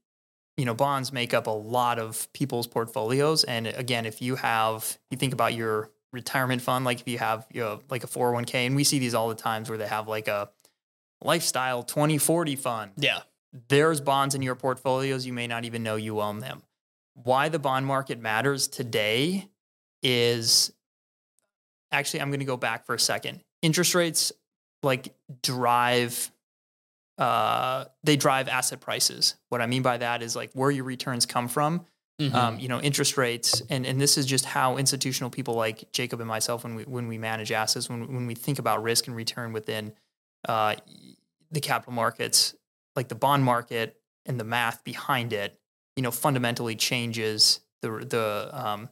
[0.57, 3.45] you know bonds make up a lot of people's portfolios.
[3.45, 7.47] And again, if you have you think about your retirement fund, like if you have
[7.53, 9.69] you know, like a four hundred one k, and we see these all the times
[9.69, 10.49] where they have like a
[11.21, 12.93] lifestyle twenty forty fund.
[12.97, 13.21] Yeah.
[13.69, 16.63] There's bonds in your portfolios you may not even know you own them.
[17.15, 19.49] Why the bond market matters today
[20.03, 20.73] is
[21.93, 23.41] actually I'm going to go back for a second.
[23.63, 24.33] Interest rates
[24.83, 26.31] like drive
[27.19, 29.37] uh they drive asset prices.
[29.49, 31.87] What I mean by that is like where your returns come from.
[32.21, 32.33] Mhm.
[32.33, 36.21] Um, you know, interest rates and and this is just how institutional people like Jacob
[36.21, 39.17] and myself when we when we manage assets when when we think about risk and
[39.17, 39.93] return within
[40.49, 40.77] uh
[41.51, 42.55] the capital markets,
[42.95, 45.59] like the bond market and the math behind it,
[45.97, 48.89] you know, fundamentally changes the the um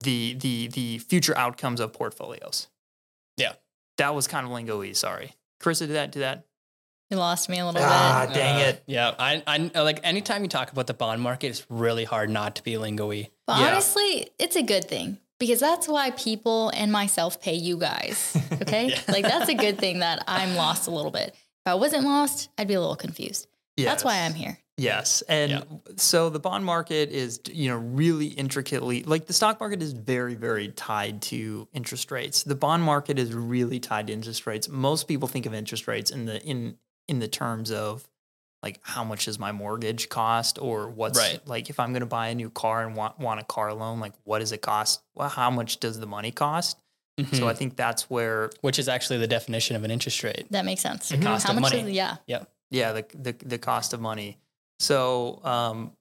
[0.00, 2.68] the the the future outcomes of portfolios.
[3.36, 3.52] Yeah.
[3.98, 5.32] That was kind of lingo-y, sorry.
[5.60, 6.46] Carissa, did that do that?
[7.10, 8.30] You lost me a little Ah, bit.
[8.30, 8.82] Ah, dang Uh, it.
[8.86, 12.56] Yeah, I, I like anytime you talk about the bond market, it's really hard not
[12.56, 13.28] to be lingo-y.
[13.46, 13.68] But Yeah.
[13.68, 18.36] honestly, it's a good thing because that's why people and myself pay you guys.
[18.62, 18.88] Okay.
[18.88, 19.00] Yeah.
[19.08, 21.28] Like that's a good thing that I'm lost a little bit.
[21.34, 23.46] If I wasn't lost, I'd be a little confused.
[23.76, 24.58] That's why I'm here.
[24.76, 25.22] Yes.
[25.28, 25.62] And Yeah.
[25.96, 30.34] so the bond market is, you know, really intricately like the stock market is very,
[30.34, 32.42] very tied to interest rates.
[32.44, 34.68] The bond market is really tied to interest rates.
[34.68, 36.76] Most people think of interest rates in the in
[37.08, 38.08] in the terms of
[38.62, 41.46] like how much does my mortgage cost or what's Right.
[41.46, 44.00] like if I'm going to buy a new car and want want a car loan,
[44.00, 45.02] like what does it cost?
[45.14, 46.78] Well, how much does the money cost?
[47.18, 47.46] So Mhm.
[47.48, 50.46] I think that's where which is actually the definition of an interest rate.
[50.50, 51.10] That makes sense.
[51.10, 51.90] The cost How of much money.
[51.90, 52.16] is yeah.
[52.26, 52.44] Yeah.
[52.70, 54.38] yeah the the, the cost of money
[54.80, 55.92] so um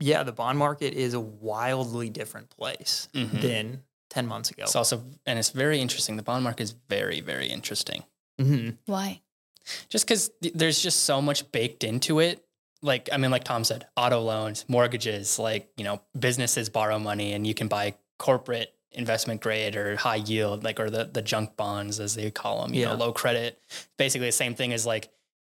[0.00, 3.40] yeah the bond market is a wildly different place Mhm.
[3.40, 6.16] than 10 months ago It's also and it's very interesting.
[6.16, 8.02] The bond market is very very interesting.
[8.40, 8.76] Mhm.
[8.86, 9.22] Why?
[9.88, 12.44] Just because there's just so much baked into it.
[12.82, 17.32] Like I mean, like Tom said, auto loans, mortgages, like you know, businesses borrow money,
[17.32, 21.56] and you can buy corporate investment grade or high yield, like or the the junk
[21.56, 22.74] bonds as they call them.
[22.74, 22.88] You Yeah.
[22.88, 23.58] know, low credit.
[23.98, 25.10] Basically, the same thing as like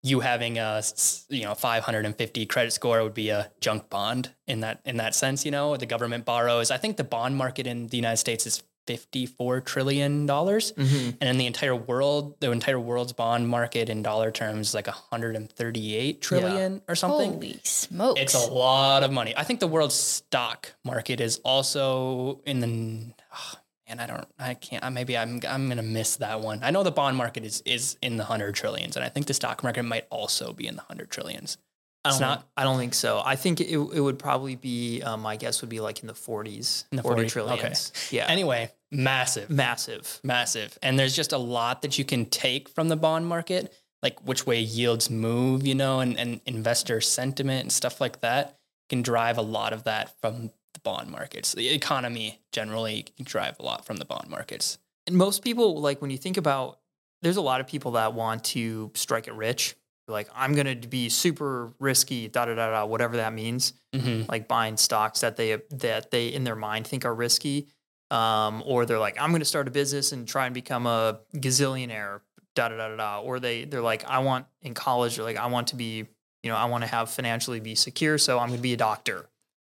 [0.03, 0.83] you having a
[1.29, 5.45] you know 550 credit score would be a junk bond in that in that sense.
[5.45, 6.69] You know, the government borrows.
[6.69, 10.71] I think the bond market in the United States is 54 trillion dollars.
[10.73, 11.17] Mhm.
[11.19, 14.87] And in the entire world, the entire world's bond market in dollar terms is like
[14.87, 17.33] 138 trillion or something.
[17.33, 18.21] Holy smokes.
[18.21, 19.33] It's a lot of money.
[19.35, 23.13] I think the world's stock market is also in the.
[23.33, 24.27] Oh, man, I don't.
[24.39, 24.93] I can't.
[24.93, 25.39] Maybe I'm.
[25.47, 26.59] I'm gonna miss that one.
[26.63, 29.33] I know the bond market is is in the hundred trillions, and I think the
[29.33, 31.57] stock market might also be in the hundred trillions.
[32.05, 33.21] I It's don't, not- I don't think so.
[33.25, 36.13] I think it, it would probably be, um, my guess would be like in the
[36.13, 37.91] 40s, In the 40 40 trillions.
[38.11, 38.25] Yeah.
[38.27, 40.19] Anyway, massive, Massive.
[40.23, 44.19] massive, and there's just a lot that you can take from the bond market, like
[44.25, 48.57] which way yields move, you know, and and investor sentiment and stuff like that
[48.89, 51.53] can drive a lot of that from the bond markets.
[51.53, 54.77] The economy generally can drive a lot from the bond markets.
[55.07, 56.79] And most people, like when you think about,
[57.23, 59.75] there's a lot of people that want to strike it rich.
[60.07, 63.73] Like, I'm going to be super risky, da da da da, whatever that means.
[63.93, 64.29] Mm-hmm.
[64.29, 67.69] Like buying stocks that they that they in their mind think are risky,
[68.11, 71.19] um, or they're like, I'm going to start a business and try and become a
[71.35, 72.21] gazillionaire,
[72.55, 73.21] da da da da da.
[73.21, 76.05] Or they they're like, I want in college, they're like, I want to be,
[76.43, 78.77] you know, I want to have financially be secure, so I'm going to be a
[78.77, 79.27] doctor,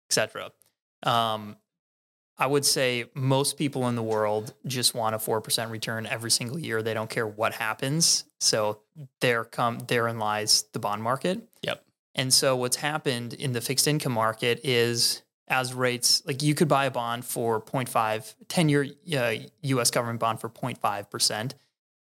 [0.10, 0.52] etc.
[1.04, 1.58] Um,
[2.42, 6.32] I would say most people in the world just want a four percent return every
[6.32, 6.82] single year.
[6.82, 8.24] They don't care what happens.
[8.40, 8.80] So
[9.20, 11.48] there come therein lies the bond market.
[11.62, 11.86] Yep.
[12.16, 16.68] And so what's happened in the fixed income market is as rates like you could
[16.68, 21.52] buy a bond for 0.5 10 year uh, US government bond for 0.5%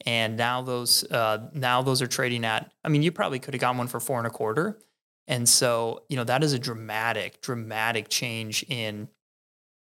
[0.07, 3.61] and now those uh, now those are trading at I mean you probably could have
[3.61, 4.79] gotten one for four and a quarter
[5.27, 9.07] and so you know that is a dramatic dramatic change in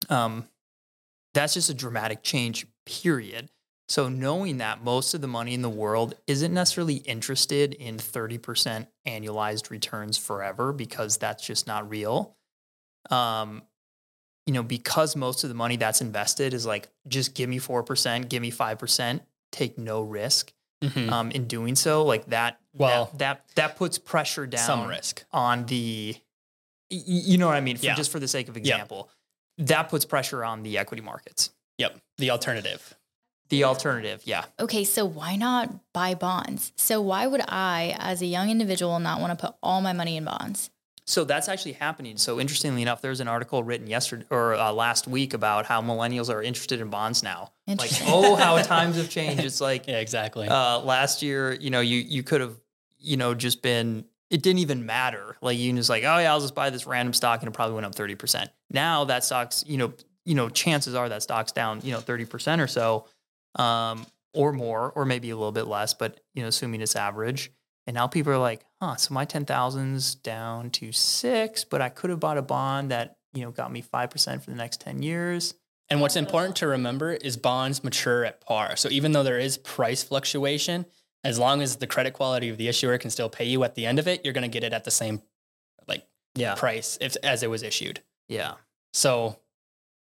[0.09, 0.47] um
[1.35, 3.51] that's just a dramatic change period
[3.89, 8.89] so knowing that most of the money in the world isn't necessarily interested in 30%
[9.07, 12.35] annualized returns forever because that's just not real.
[13.11, 13.63] Um,
[14.45, 18.29] you know, because most of the money that's invested is like, just give me 4%,
[18.29, 19.21] give me 5%,
[19.53, 20.53] take no risk.
[20.83, 21.11] Mm-hmm.
[21.11, 25.25] Um, in doing so, like that, Well- that, that, that puts pressure down Some risk.
[25.33, 26.17] on the,
[26.91, 27.77] you know what I mean?
[27.77, 27.95] For, Yeah.
[27.95, 29.09] Just for the sake of example,
[29.59, 31.51] that puts pressure on the equity markets.
[31.79, 31.99] Yep.
[32.19, 32.95] The alternative.
[33.49, 34.47] The alternative, yeah.
[34.59, 36.73] okay, so why not buy bonds?
[36.75, 40.17] So why would I, as a young individual, not want to put all my money
[40.17, 40.71] in bonds?
[41.07, 42.17] So that's actually happening.
[42.17, 46.29] So interestingly enough, there's an article written yesterday or uh, last week about how millennials
[46.29, 47.53] are interested in bonds now.
[47.69, 49.45] Like, oh, how times have changed.
[49.45, 50.49] It's like Yeah, exactly.
[50.49, 52.59] uh, last year, you know, you you could have,
[52.99, 54.05] you know, just been.
[54.31, 55.37] It didn't even matter.
[55.41, 57.75] Like you just like, oh yeah, I'll just buy this random stock and it probably
[57.75, 58.51] went up thirty percent.
[58.71, 59.93] Now that stock's, you know,
[60.25, 63.07] you know, chances are that stock's down, you know, thirty percent or so,
[63.55, 65.95] um, or more, or maybe a little bit less.
[65.95, 67.53] But you know, assuming it's average.
[67.87, 72.11] And now people are like, huh, so my 10,000's down to six, but I could
[72.11, 75.55] have bought a bond that, you know, got me 5% for the next 10 years.
[75.89, 78.75] And what's important to remember is bonds mature at par.
[78.75, 80.85] So even though there is price fluctuation,
[81.25, 83.87] as long as the credit quality of the issuer can still pay you at the
[83.87, 85.23] end of it, you're going to get it at the same
[85.89, 86.55] like Yeah.
[86.55, 88.01] price if as it was issued.
[88.29, 88.55] Yeah.
[88.93, 89.39] So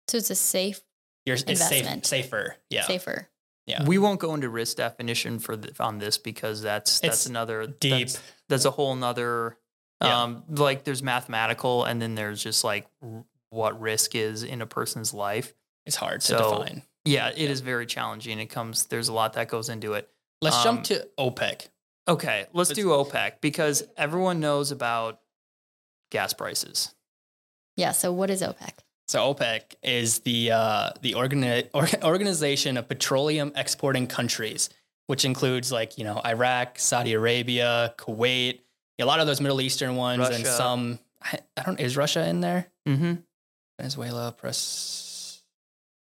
[0.07, 0.81] So it's a safe,
[1.25, 2.55] you're it's safe, safer.
[2.69, 2.83] Yeah.
[2.85, 3.29] safer.
[3.67, 3.83] Yeah.
[3.85, 7.67] We won't go into risk definition for the, on this because that's that's It's another
[7.67, 8.07] deep.
[8.07, 9.57] That's, that's a whole nother
[10.01, 10.23] Yeah.
[10.23, 14.65] um like there's mathematical and then there's just like r- what risk is in a
[14.65, 15.53] person's life.
[15.85, 16.83] It's hard to define.
[17.05, 18.39] Yeah, it is very challenging.
[18.39, 20.09] It comes there's a lot that goes into it.
[20.41, 21.67] Let's um, jump to OPEC.
[22.07, 25.19] Okay, let's Let's- do OPEC because everyone knows about
[26.11, 26.93] gas prices.
[27.77, 27.91] Yeah.
[27.91, 28.71] So what is OPEC?
[29.07, 34.69] So OPEC is the uh, the organi- or- organization of petroleum exporting countries,
[35.07, 38.59] which includes like you know Iraq, Saudi Arabia, Kuwait,
[38.99, 40.99] a lot of those Middle Eastern ones, and some.
[41.21, 41.79] I, I don't.
[41.79, 42.67] Is Russia in there?
[42.87, 43.13] Mm-hmm.
[43.79, 45.41] Venezuela, press.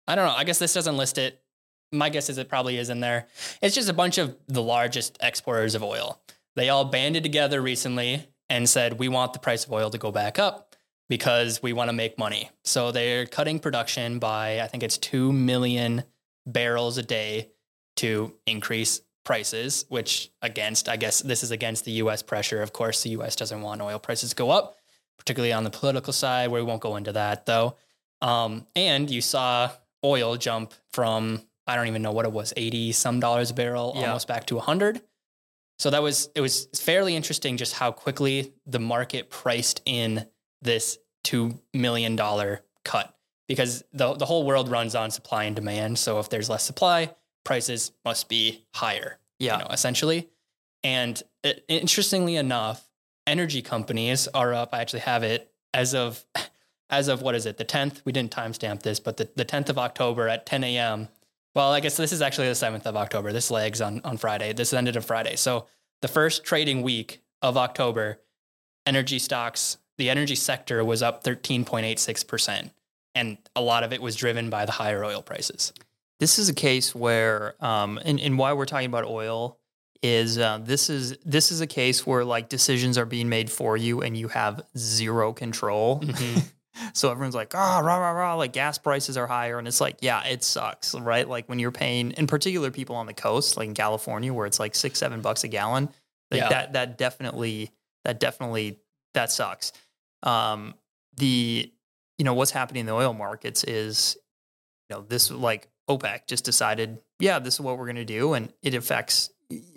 [0.07, 0.33] I don't know.
[0.35, 1.41] I guess this doesn't list it.
[1.91, 3.27] My guess is it probably is in there.
[3.61, 6.21] It's just a bunch of the largest exporters of oil.
[6.55, 10.11] They all banded together recently and said, we want the price of oil to go
[10.11, 10.75] back up
[11.07, 12.51] because we want to make money.
[12.63, 16.03] So they're cutting production by, I think it's 2 million
[16.45, 17.49] barrels a day
[17.97, 22.61] to increase prices, which against, I guess this is against the US pressure.
[22.61, 24.77] Of course, the US doesn't want oil prices to go up,
[25.17, 27.75] particularly on the political side, where we won't go into that though.
[28.21, 29.71] Um, and you saw
[30.03, 33.93] oil jump from, I don't even know what it was, 80 some dollars a barrel,
[33.95, 34.07] Yeah.
[34.07, 35.01] almost back to 100.
[35.77, 40.25] So that was, it was fairly interesting just how quickly the market priced in
[40.61, 42.17] this $2 million
[42.83, 43.15] cut
[43.47, 45.97] because the, the whole world runs on supply and demand.
[45.97, 47.13] So if there's less supply,
[47.45, 49.57] prices must be higher Yeah.
[49.57, 50.29] you know, essentially.
[50.83, 52.89] And it, interestingly enough,
[53.27, 54.69] energy companies are up.
[54.73, 56.25] I actually have it as of
[56.91, 58.01] as of what is it, the 10th?
[58.03, 61.07] We didn't timestamp this, but the, the 10th of October at 10 a.m.
[61.59, 63.33] Well, I guess this is actually the 7th of October.
[63.33, 64.53] This lags on, on Friday.
[64.53, 65.35] This ended on Friday.
[65.35, 65.67] So
[66.01, 68.21] the first trading week of October,
[68.85, 72.69] energy stocks, the energy sector was up 13.86%.
[73.13, 75.73] And a lot of it was driven by the higher oil prices.
[76.21, 79.59] This is a case where, um, and, and why we're talking about oil
[80.01, 83.75] is uh, this is this is a case where like decisions are being made for
[83.75, 85.99] you and you have zero control.
[85.99, 86.39] Mm-hmm.
[86.93, 89.59] so everyone's like, ah, rah, rah, rah, like gas prices are higher.
[89.59, 91.27] And it's like, yeah, it sucks, right?
[91.27, 94.59] Like when you're paying, in particular, people on the coast, like in California, where it's
[94.59, 95.89] like six, seven bucks a gallon,
[96.31, 96.49] like Yeah.
[96.49, 97.71] that, that definitely,
[98.05, 98.79] that definitely,
[99.13, 99.71] that sucks.
[100.23, 100.73] Um,
[101.17, 101.71] the,
[102.17, 104.17] you know, what's happening in the oil markets is,
[104.89, 108.33] you know, this like OPEC just decided, yeah, this is what we're going to do.
[108.33, 109.29] And it affects,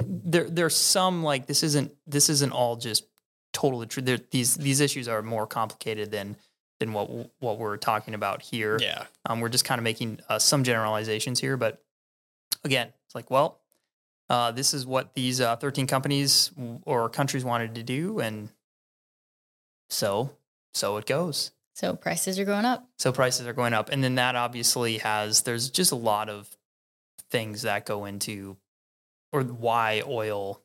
[0.04, 3.06] there, there's some like, this isn't, this isn't all just
[3.52, 4.02] totally true.
[4.02, 6.36] There, these, these issues are more complicated than,
[6.82, 8.76] than what what we're talking about here.
[8.80, 9.04] Yeah.
[9.24, 11.80] Um, we're just kind of making uh, some generalizations here, but
[12.64, 13.60] again, it's like, well,
[14.28, 16.50] uh, this is what these uh, 13 companies
[16.84, 18.48] or countries wanted to do, and
[19.90, 20.30] so
[20.74, 21.52] so it goes.
[21.74, 22.86] So prices are going up.
[22.98, 26.50] So prices are going up, and then that obviously has there's just a lot of
[27.30, 28.56] things that go into
[29.32, 30.60] or why oil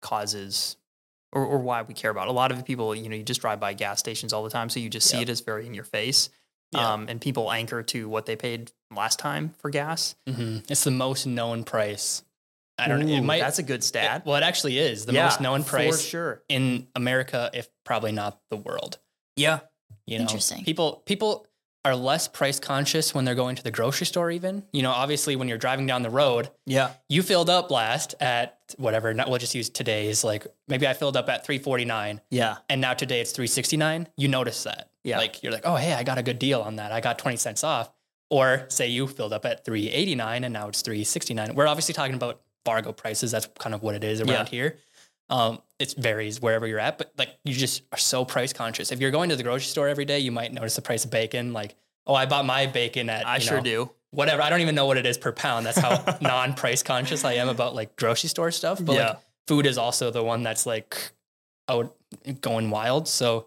[0.00, 0.76] causes
[1.34, 2.28] or, or why we care about.
[2.28, 2.30] it.
[2.30, 4.68] A lot of people, you know, you just drive by gas stations all the time,
[4.68, 5.28] so you just see Yep.
[5.28, 6.28] it as very in your face.
[6.72, 6.92] Yeah.
[6.92, 10.16] Um, and people anchor to what they paid last time for gas.
[10.28, 12.22] hmm It's the most known price.
[12.78, 13.12] I don't know.
[13.12, 14.22] It might, that's a good stat.
[14.22, 16.42] it- well, it actually is the Yeah, most known price for sure.
[16.48, 18.98] in America, if probably not the world.
[19.36, 19.60] Yeah,
[20.06, 20.64] You know, Interesting.
[20.64, 21.46] People people
[21.84, 24.30] are less price conscious when they're going to the grocery store.
[24.30, 28.14] Even you know, obviously, when you're driving down the road, yeah, you filled up last
[28.20, 29.12] at whatever.
[29.12, 30.24] Not, we'll just use today's.
[30.24, 33.46] Like maybe I filled up at three forty nine, yeah, and now today it's three
[33.46, 34.08] sixty nine.
[34.16, 34.90] You notice that.
[35.02, 35.18] Yeah.
[35.18, 36.92] Like you're like, oh hey, I got a good deal on that.
[36.92, 37.90] I got twenty cents off.
[38.30, 41.54] Or say you filled up at three eighty nine, and now it's three sixty nine.
[41.54, 43.30] We're obviously talking about Fargo prices.
[43.30, 44.44] That's kind of what it is around Yeah.
[44.46, 44.78] here.
[45.30, 48.92] Um, it varies wherever you're at, but like you just are so price conscious.
[48.92, 51.10] If you're going to the grocery store every day, you might notice the price of
[51.10, 51.52] bacon.
[51.52, 51.74] Like,
[52.06, 53.90] oh, I bought my bacon at I you sure know, do.
[54.10, 54.42] whatever.
[54.42, 55.64] I don't even know what it is per pound.
[55.66, 58.84] That's how non price conscious I am about like grocery store stuff.
[58.84, 59.08] But Yeah.
[59.08, 61.12] like food is also the one that's like
[61.68, 61.94] out
[62.42, 63.08] going wild.
[63.08, 63.46] So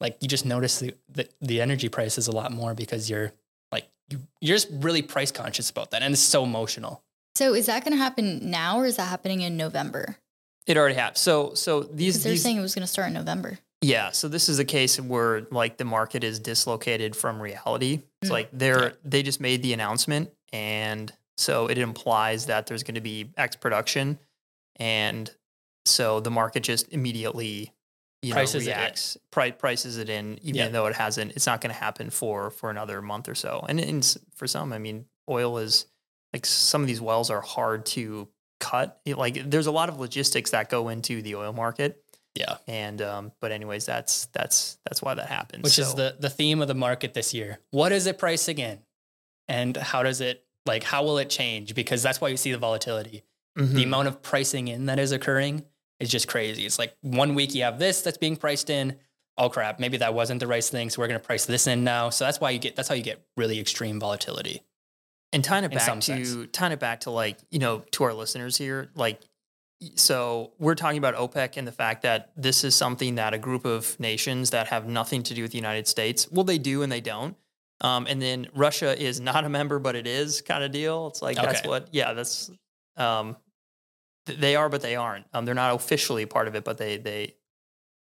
[0.00, 3.32] like you just notice the, the the energy prices a lot more because you're
[3.70, 7.02] like you you're just really price conscious about that, and it's so emotional.
[7.34, 10.16] So is that going to happen now or is that happening in November?
[10.68, 11.16] It already happened.
[11.18, 13.58] So, so these, they're these saying it was going to start in November.
[13.80, 18.02] Yeah, so this is a case where like the market is dislocated from reality.
[18.22, 18.32] It's Mm.
[18.34, 23.00] like they're they just made the announcement and so it implies that there's going to
[23.00, 24.18] be X production
[24.76, 25.30] and
[25.86, 27.72] so the market just immediately
[28.22, 28.78] you Prices know it in.
[28.80, 30.68] reacts pri- prices it in even Yeah.
[30.70, 33.64] though it hasn't it's not going to happen for for another month or so.
[33.68, 35.86] And, and for some I mean oil is
[36.34, 38.26] like some of these wells are hard to
[38.60, 39.00] cut.
[39.04, 42.02] It- like there's a lot of logistics that go into the oil market
[42.34, 45.62] Yeah, and um, but anyways, that's that's that's why that happens.
[45.64, 47.58] which is the the theme of the market this year.
[47.70, 48.80] What is it pricing in,
[49.48, 51.74] and how does it like how will it change?
[51.74, 53.24] Because that's why you see the volatility.
[53.56, 53.84] the Mhm.
[53.84, 55.64] amount of pricing in that is occurring
[55.98, 56.64] is just crazy.
[56.64, 58.96] It's like one week you have this that's being priced in.
[59.36, 61.82] Oh crap, maybe that wasn't the right thing, so we're going to price this in
[61.82, 62.10] now.
[62.10, 64.62] So that's why you get that's how you get really extreme volatility.
[65.32, 66.48] And tying it back to sense.
[66.52, 69.20] tying it back to like you know to our listeners here, like
[69.94, 73.64] so we're talking about OPEC and the fact that this is something that a group
[73.64, 76.90] of nations that have nothing to do with the United States, well, they do and
[76.90, 77.36] they don't.
[77.80, 81.06] Um, and then Russia is not a member, but it is kind of deal.
[81.08, 82.50] It's like that's what, yeah, that's
[82.96, 83.36] um,
[84.26, 85.26] th- they are, but they aren't.
[85.32, 87.36] Um, they're not officially part of it, but they they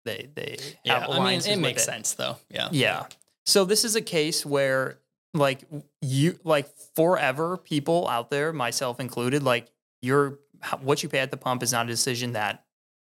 [0.06, 2.36] they they Yeah, have I mean alliances it makes sense though.
[2.48, 3.06] Yeah, Yeah.
[3.44, 4.98] So this is a case where
[5.36, 5.64] like
[6.00, 9.68] you like forever people out there, myself included, like
[10.02, 10.38] your
[10.80, 12.64] what you pay at the pump is not a decision that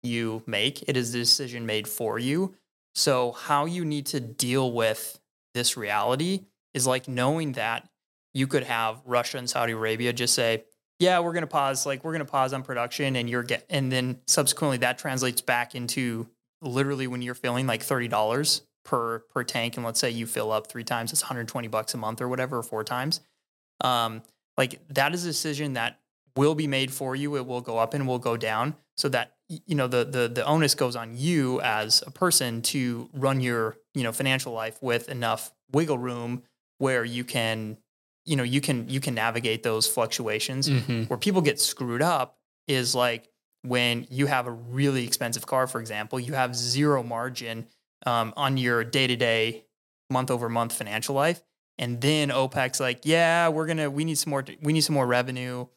[0.03, 0.87] you make.
[0.87, 2.55] It is a decision made for you.
[2.95, 5.19] So how you need to deal with
[5.53, 7.87] this reality is like knowing that
[8.33, 10.65] you could have Russia and Saudi Arabia just say,
[10.99, 13.65] "Yeah, we're going to pause like we're going to pause on production and you're get
[13.69, 16.27] and then subsequently that translates back into
[16.61, 20.67] literally when you're filling like $30 per per tank and let's say you fill up
[20.67, 23.19] 3 times it's 120 bucks a month or whatever or four times.
[23.81, 24.23] Um
[24.57, 25.99] like that is a decision that
[26.35, 27.35] will be made for you.
[27.35, 30.43] It will go up and will go down so that you know the the the
[30.45, 35.09] onus goes on you as a person to run your, you know, financial life with
[35.09, 36.43] enough wiggle room
[36.79, 37.77] where you can
[38.25, 41.07] you know, you can you can navigate those fluctuations Mhm.
[41.09, 43.29] where people get screwed up is like
[43.63, 47.67] when you have a really expensive car, for example, you have zero margin
[48.05, 49.65] um, on your day to day
[50.09, 51.41] month over month financial life.
[51.77, 55.07] And then OPEC's like, yeah, we're gonna we need some more we need some more
[55.07, 55.67] revenue.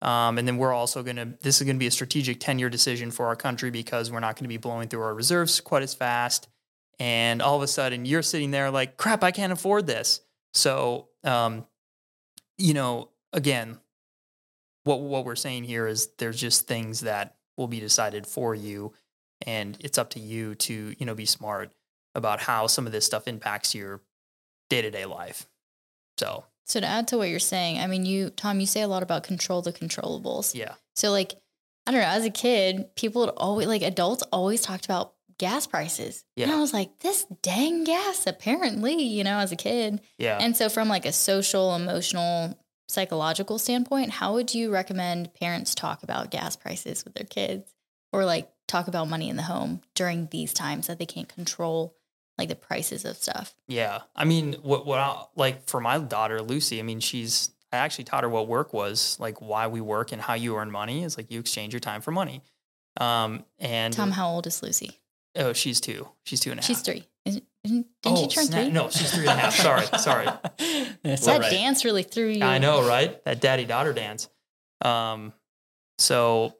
[0.00, 3.10] Um, and then we're also gonna this is gonna be a strategic 10 year decision
[3.10, 6.48] for our country because we're not gonna be blowing through our reserves quite as fast.
[7.00, 10.20] And all of a sudden you're sitting there like, crap, I can't afford this.
[10.54, 11.66] So um,
[12.56, 13.78] you know, again,
[14.84, 18.92] what what we're saying here is there's just things that will be decided for you
[19.46, 21.72] and it's up to you to, you know, be smart
[22.14, 24.00] about how some of this stuff impacts your
[24.70, 25.46] day-to-day life.
[26.18, 28.88] So, So to add to what you're saying, I mean, you, Tom, you say a
[28.88, 30.54] lot about control the controllables.
[30.54, 30.74] yeah.
[30.96, 31.34] So like,
[31.86, 35.66] I don't know, as a kid, people would always like adults always talked about gas
[35.66, 36.24] prices.
[36.34, 36.46] yeah.
[36.46, 40.00] And I was like, this dang gas, apparently, you know, as a kid.
[40.18, 40.38] Yeah.
[40.40, 42.58] And so from like a social, emotional,
[42.88, 47.72] psychological standpoint, how would you recommend parents talk about gas prices with their kids
[48.12, 51.96] or like talk about money in the home during these times that they can't control
[52.38, 53.54] like the prices of stuff?
[53.66, 54.02] Yeah.
[54.14, 58.04] I mean, what what I, like for my daughter Lucy, I mean, she's I actually
[58.04, 61.16] taught her what work was, like why we work and how you earn money is
[61.16, 62.42] like you exchange your time for money.
[63.00, 65.00] Um and Tom, how old is Lucy?
[65.36, 66.08] oh, she's two.
[66.24, 66.66] She's two and a half.
[66.66, 67.06] She's three.
[67.24, 68.62] Isn't, isn't, didn't she Oh, turn snap.
[68.64, 68.72] three?
[68.72, 69.54] No, she's three and a half.
[69.56, 70.26] Sorry, sorry.
[71.04, 71.50] It's That all right.
[71.50, 72.42] dance really threw you.
[72.44, 73.22] I know, right?
[73.24, 74.28] That daddy daughter dance.
[74.80, 75.32] Um,
[75.98, 76.54] so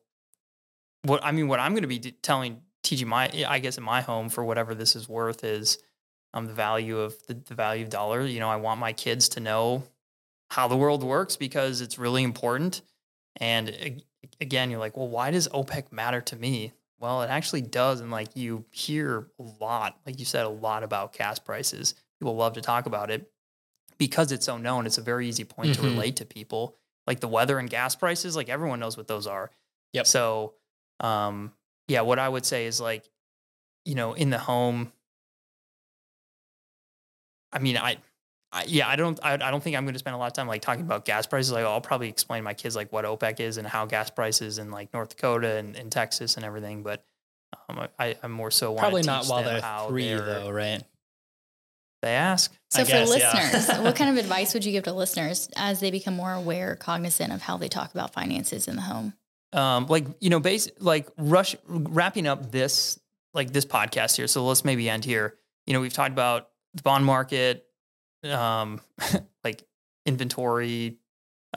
[1.09, 3.85] what I mean, what I'm going to be d- telling teaching my, I guess in
[3.85, 5.79] my home for whatever this is worth is
[6.35, 8.25] um the value of the, the value of dollar.
[8.25, 9.85] You know, I want my kids to know
[10.51, 12.83] how the world works because it's really important.
[13.37, 14.03] And ag-
[14.41, 16.73] again, you're like, well, why does OPEC matter to me?
[17.01, 18.01] Well, it actually does.
[18.01, 21.95] And like you hear a lot, like you said, a lot about gas prices.
[22.19, 23.31] People love to talk about it
[23.99, 24.87] because it's so known.
[24.87, 25.85] It's a very easy point to Mhm.
[25.85, 26.77] relate to people.
[27.07, 29.51] Like the weather and gas prices, like everyone knows what those are.
[29.93, 30.07] Yep.
[30.07, 30.55] So,
[31.01, 31.53] um,
[31.89, 33.09] yeah, what I would say is like,
[33.85, 34.93] you know, in the home,
[37.53, 37.97] I mean, I,
[38.53, 40.33] I yeah, I don't, I, I don't think I'm going to spend a lot of
[40.35, 41.53] time like talking about gas prices.
[41.53, 44.59] Like, I'll probably explain to my kids like what OPEC is and how gas prices
[44.59, 46.83] in like North Dakota and, and Texas and everything.
[46.83, 47.05] But
[47.69, 50.83] um, I, I'm more so wanna Probably not while they're how three, they're- though, right?
[52.03, 52.53] They ask.
[52.71, 53.51] So I for guess, yeah.
[53.51, 56.77] listeners, what kind of advice would you give to listeners as they become more aware,
[56.77, 59.15] cognizant of how they talk about finances in the home?
[59.53, 62.99] Um, like you know, base like rush wrapping up this
[63.35, 64.27] like this podcast here.
[64.27, 65.37] So let's maybe end here.
[65.67, 67.67] You know, we've talked about the bond market,
[68.25, 68.81] um,
[69.45, 69.63] like
[70.07, 70.99] inventory.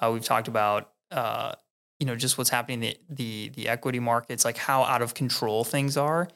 [0.02, 1.54] Uh, we've talked about uh,
[2.00, 5.14] you know just what's happening in the the the equity markets, like how out of
[5.14, 6.28] control things are.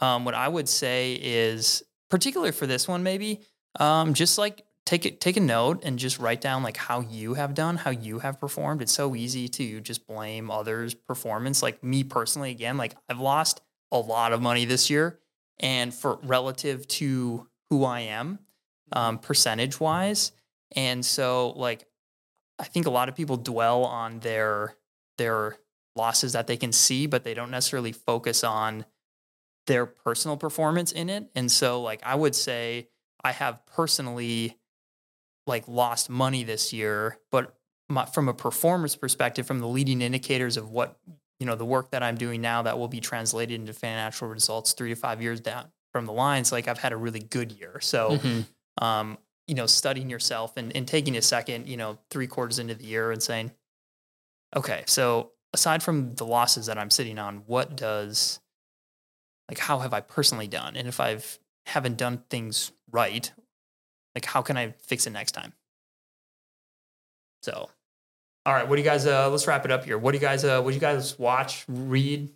[0.00, 3.40] Um, what I would say is, particularly for this one, maybe
[3.80, 7.34] um, just like take it, take a note and just write down like how you
[7.34, 8.80] have done, how you have performed.
[8.80, 11.62] It's so easy to just blame others' performance.
[11.62, 13.60] Like me personally, again, like I've lost
[13.92, 15.18] a lot of money this year,
[15.58, 18.38] and for relative to who I am,
[18.92, 20.32] um, percentage wise,
[20.74, 21.86] and so like
[22.58, 24.76] I think a lot of people dwell on their
[25.18, 25.56] their
[25.96, 28.84] losses that they can see, but they don't necessarily focus on
[29.66, 31.28] their personal performance in it.
[31.34, 32.88] And so like I would say
[33.24, 34.56] I have personally
[35.46, 37.54] like lost money this year, but
[37.88, 40.98] my, from a performance perspective, from the leading indicators of what
[41.38, 44.72] you know the work that I'm doing now that will be translated into financial results
[44.72, 47.80] three to five years down from the lines, like I've had a really good year.
[47.80, 48.46] So Mhm.
[48.82, 52.74] um, you know, studying yourself and, and taking a second, you know, three quarters into
[52.74, 53.52] the year and saying,
[54.56, 58.40] okay, so aside from the losses that I'm sitting on, what does,
[59.48, 60.76] like, how have I personally done?
[60.76, 63.32] And if I've haven't done things right,
[64.16, 65.52] like, how can I fix it next time?
[67.42, 67.68] So,
[68.44, 69.98] all right, what do you guys, uh, let's wrap it up here.
[69.98, 72.30] What do you guys, uh, what do you guys watch, read?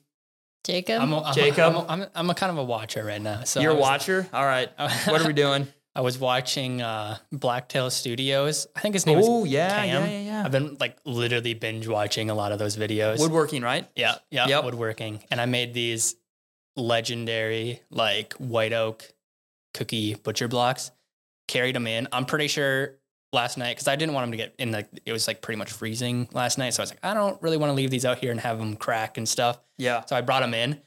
[0.64, 1.00] Jacob?
[1.00, 1.74] I'm a, I'm Jacob?
[1.74, 3.44] A, I'm, a, I'm a kind of a watcher right now.
[3.44, 4.28] So You're I a was- watcher?
[4.32, 4.68] All right.
[5.06, 5.66] What are we doing?
[5.94, 8.68] I was watching uh, Blacktail Studios.
[8.76, 10.04] I think his name is Oh, yeah, Cam.
[10.04, 10.44] yeah, yeah, yeah.
[10.44, 13.18] I've been like literally binge watching a lot of those videos.
[13.18, 13.88] Woodworking, right?
[13.96, 14.64] yeah, yeah, Yep.
[14.64, 15.20] woodworking.
[15.32, 16.14] And I made these
[16.76, 19.12] legendary like white oak
[19.74, 20.92] cookie butcher blocks.
[21.50, 22.06] Carried them in.
[22.12, 22.98] I'm pretty sure
[23.32, 24.86] last night because I didn't want them to get in the.
[25.04, 27.56] It was like pretty much freezing last night, so I was like, I don't really
[27.56, 29.58] want to leave these out here and have them crack and stuff.
[29.76, 30.04] Yeah.
[30.04, 30.80] So I brought them in,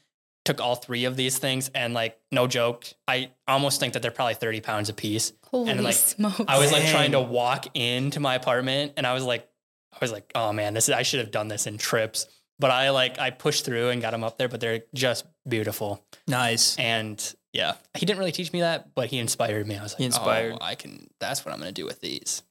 [0.46, 4.10] took all three of these things, and like no joke, I almost think that they're
[4.10, 5.34] probably 30 pounds a piece.
[5.50, 6.40] Holy and, like, smokes.
[6.48, 9.46] I was like trying to walk into my apartment and I was like,
[9.92, 12.26] I was like, oh man, this is, I should have done this in trips.
[12.58, 16.04] But I like, I pushed through and got them up there, but they're just beautiful.
[16.26, 16.76] Nice.
[16.78, 19.78] And yeah, he didn't really teach me that, but he inspired me.
[19.78, 20.54] I was like, He oh, inspired.
[20.54, 22.42] oh, I can, that's what I'm going to do with these.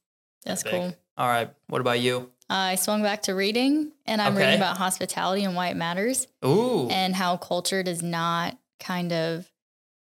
[0.45, 0.71] That's Big.
[0.71, 0.95] cool.
[1.17, 1.49] All right.
[1.67, 2.31] What about you?
[2.49, 4.45] I swung back to reading and I'm Okay.
[4.45, 6.87] reading about hospitality and why it matters Ooh.
[6.89, 9.51] and how culture does not kind of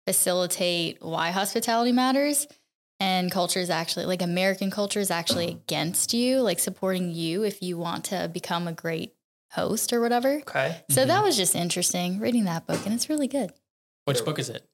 [0.06, 2.48] facilitate why hospitality matters.
[3.00, 5.56] and culture is actually like American culture is actually mm.
[5.56, 9.14] against you, like supporting you if you want to become a great
[9.52, 10.36] host or whatever.
[10.38, 10.84] Okay.
[10.90, 11.26] So that mm-hmm.
[11.26, 13.52] was just interesting reading that book, and it's really good.
[14.06, 14.66] Which book is it?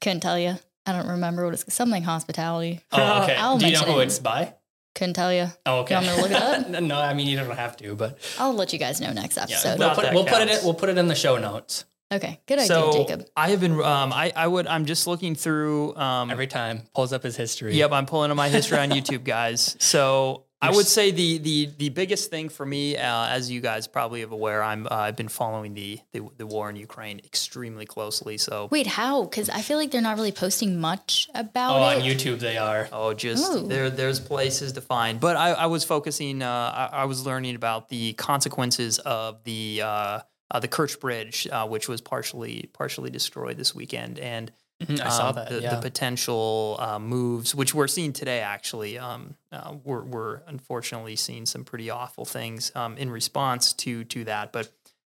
[0.00, 0.56] Couldn't tell you.
[0.86, 2.80] I don't remember what it's something hospitality.
[2.92, 3.36] Oh, okay.
[3.36, 4.06] I'll Do you know mention who it.
[4.06, 4.54] it's by?
[4.94, 5.48] Couldn't tell you.
[5.66, 6.00] Oh, okay.
[6.00, 6.82] You want me to look it up?
[6.82, 9.44] no, I mean you don't have to, but I'll let you guys know next yeah,
[9.44, 9.78] episode.
[9.78, 10.48] we'll put, we'll put it.
[10.48, 13.26] In, we'll put it in the show notes Okay, good idea, So Jacob.
[13.36, 13.72] I have been.
[13.82, 14.66] Um, I I would.
[14.66, 15.94] I'm just looking through.
[15.96, 16.82] Um, every time.
[16.94, 17.76] Pulls up his history.
[17.76, 19.76] Yep, I'm pulling up my history on YouTube, guys.
[19.78, 23.86] So I would say the the the biggest thing for me, uh, as you guys
[23.86, 27.86] probably are aware, I'm uh, I've been following the, the the war in Ukraine extremely
[27.86, 28.38] closely.
[28.38, 29.22] So Wait, how?
[29.24, 32.00] Because I feel like they're not really posting much about Oh, on.
[32.02, 32.88] YouTube they are.
[32.92, 33.68] oh, just Ooh.
[33.68, 35.20] there there's places to find.
[35.20, 36.42] But I, I was focusing.
[36.42, 41.46] Uh, I, I was learning about the consequences of the uh, uh, the Kerch Bridge,
[41.52, 44.50] uh, which was partially partially destroyed this weekend, and
[44.80, 45.48] Mhm, I saw um, that.
[45.48, 45.74] The, yeah.
[45.74, 51.46] the potential uh, moves, which we're seeing today, actually, um, uh, we're, we're unfortunately seeing
[51.46, 54.52] some pretty awful things um, in response to to that.
[54.52, 54.70] But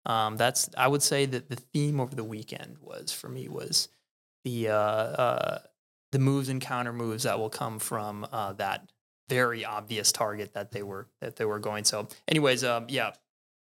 [0.05, 3.87] um, that's I would say that the theme over the weekend was for me was
[4.43, 5.59] the uh, uh,
[6.11, 8.91] the moves and counter moves that will come from uh, that
[9.29, 11.85] very obvious target that they were that they were going.
[11.85, 13.13] So, anyways, um, yeah,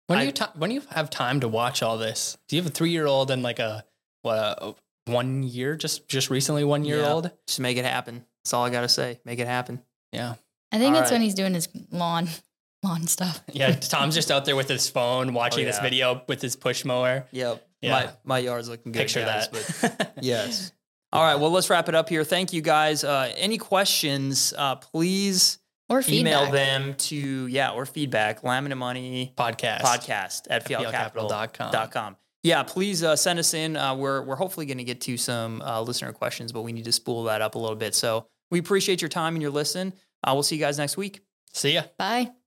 [0.07, 2.35] when do I- you when do you have time to watch all this?
[2.47, 3.85] Do you have a three year old and like a
[4.23, 4.73] what a
[5.05, 7.11] one year just just recently one year Yeah.
[7.13, 7.31] old?
[7.47, 8.25] just make it happen.
[8.43, 9.19] That's all I gotta say.
[9.25, 9.81] Make it happen.
[10.11, 10.35] Yeah.
[10.71, 12.27] I think All it's when he's doing his lawn
[12.83, 13.41] lawn stuff.
[13.53, 13.71] Yeah.
[13.71, 15.83] Tom's just out there with his phone watching this yeah.
[15.83, 17.25] video with his push mower.
[17.31, 17.65] Yep.
[17.81, 17.91] Yeah.
[17.91, 18.99] My my yard's looking good.
[18.99, 19.97] Picture guys, that.
[19.97, 20.71] but- Yes.
[21.11, 21.35] All right.
[21.35, 22.23] Well, let's wrap it up here.
[22.23, 23.03] Thank you guys.
[23.03, 29.81] Uh, any questions, uh, please Or email them to, yeah, or feedback, laminate money Podcast.
[29.81, 32.15] podcast at fjellcapital.com.
[32.43, 32.49] fjellcapital.com.
[32.49, 33.77] Yeah, please uh, send us in.
[33.77, 36.85] Uh, we're, we're hopefully going to get to some uh, listener questions, but we need
[36.85, 37.95] to spool that up a little bit.
[37.95, 39.93] So we appreciate your time and your listen.
[40.23, 41.21] Uh, we'll see you guys next week.
[41.53, 41.83] See ya.
[41.97, 42.42] Bye.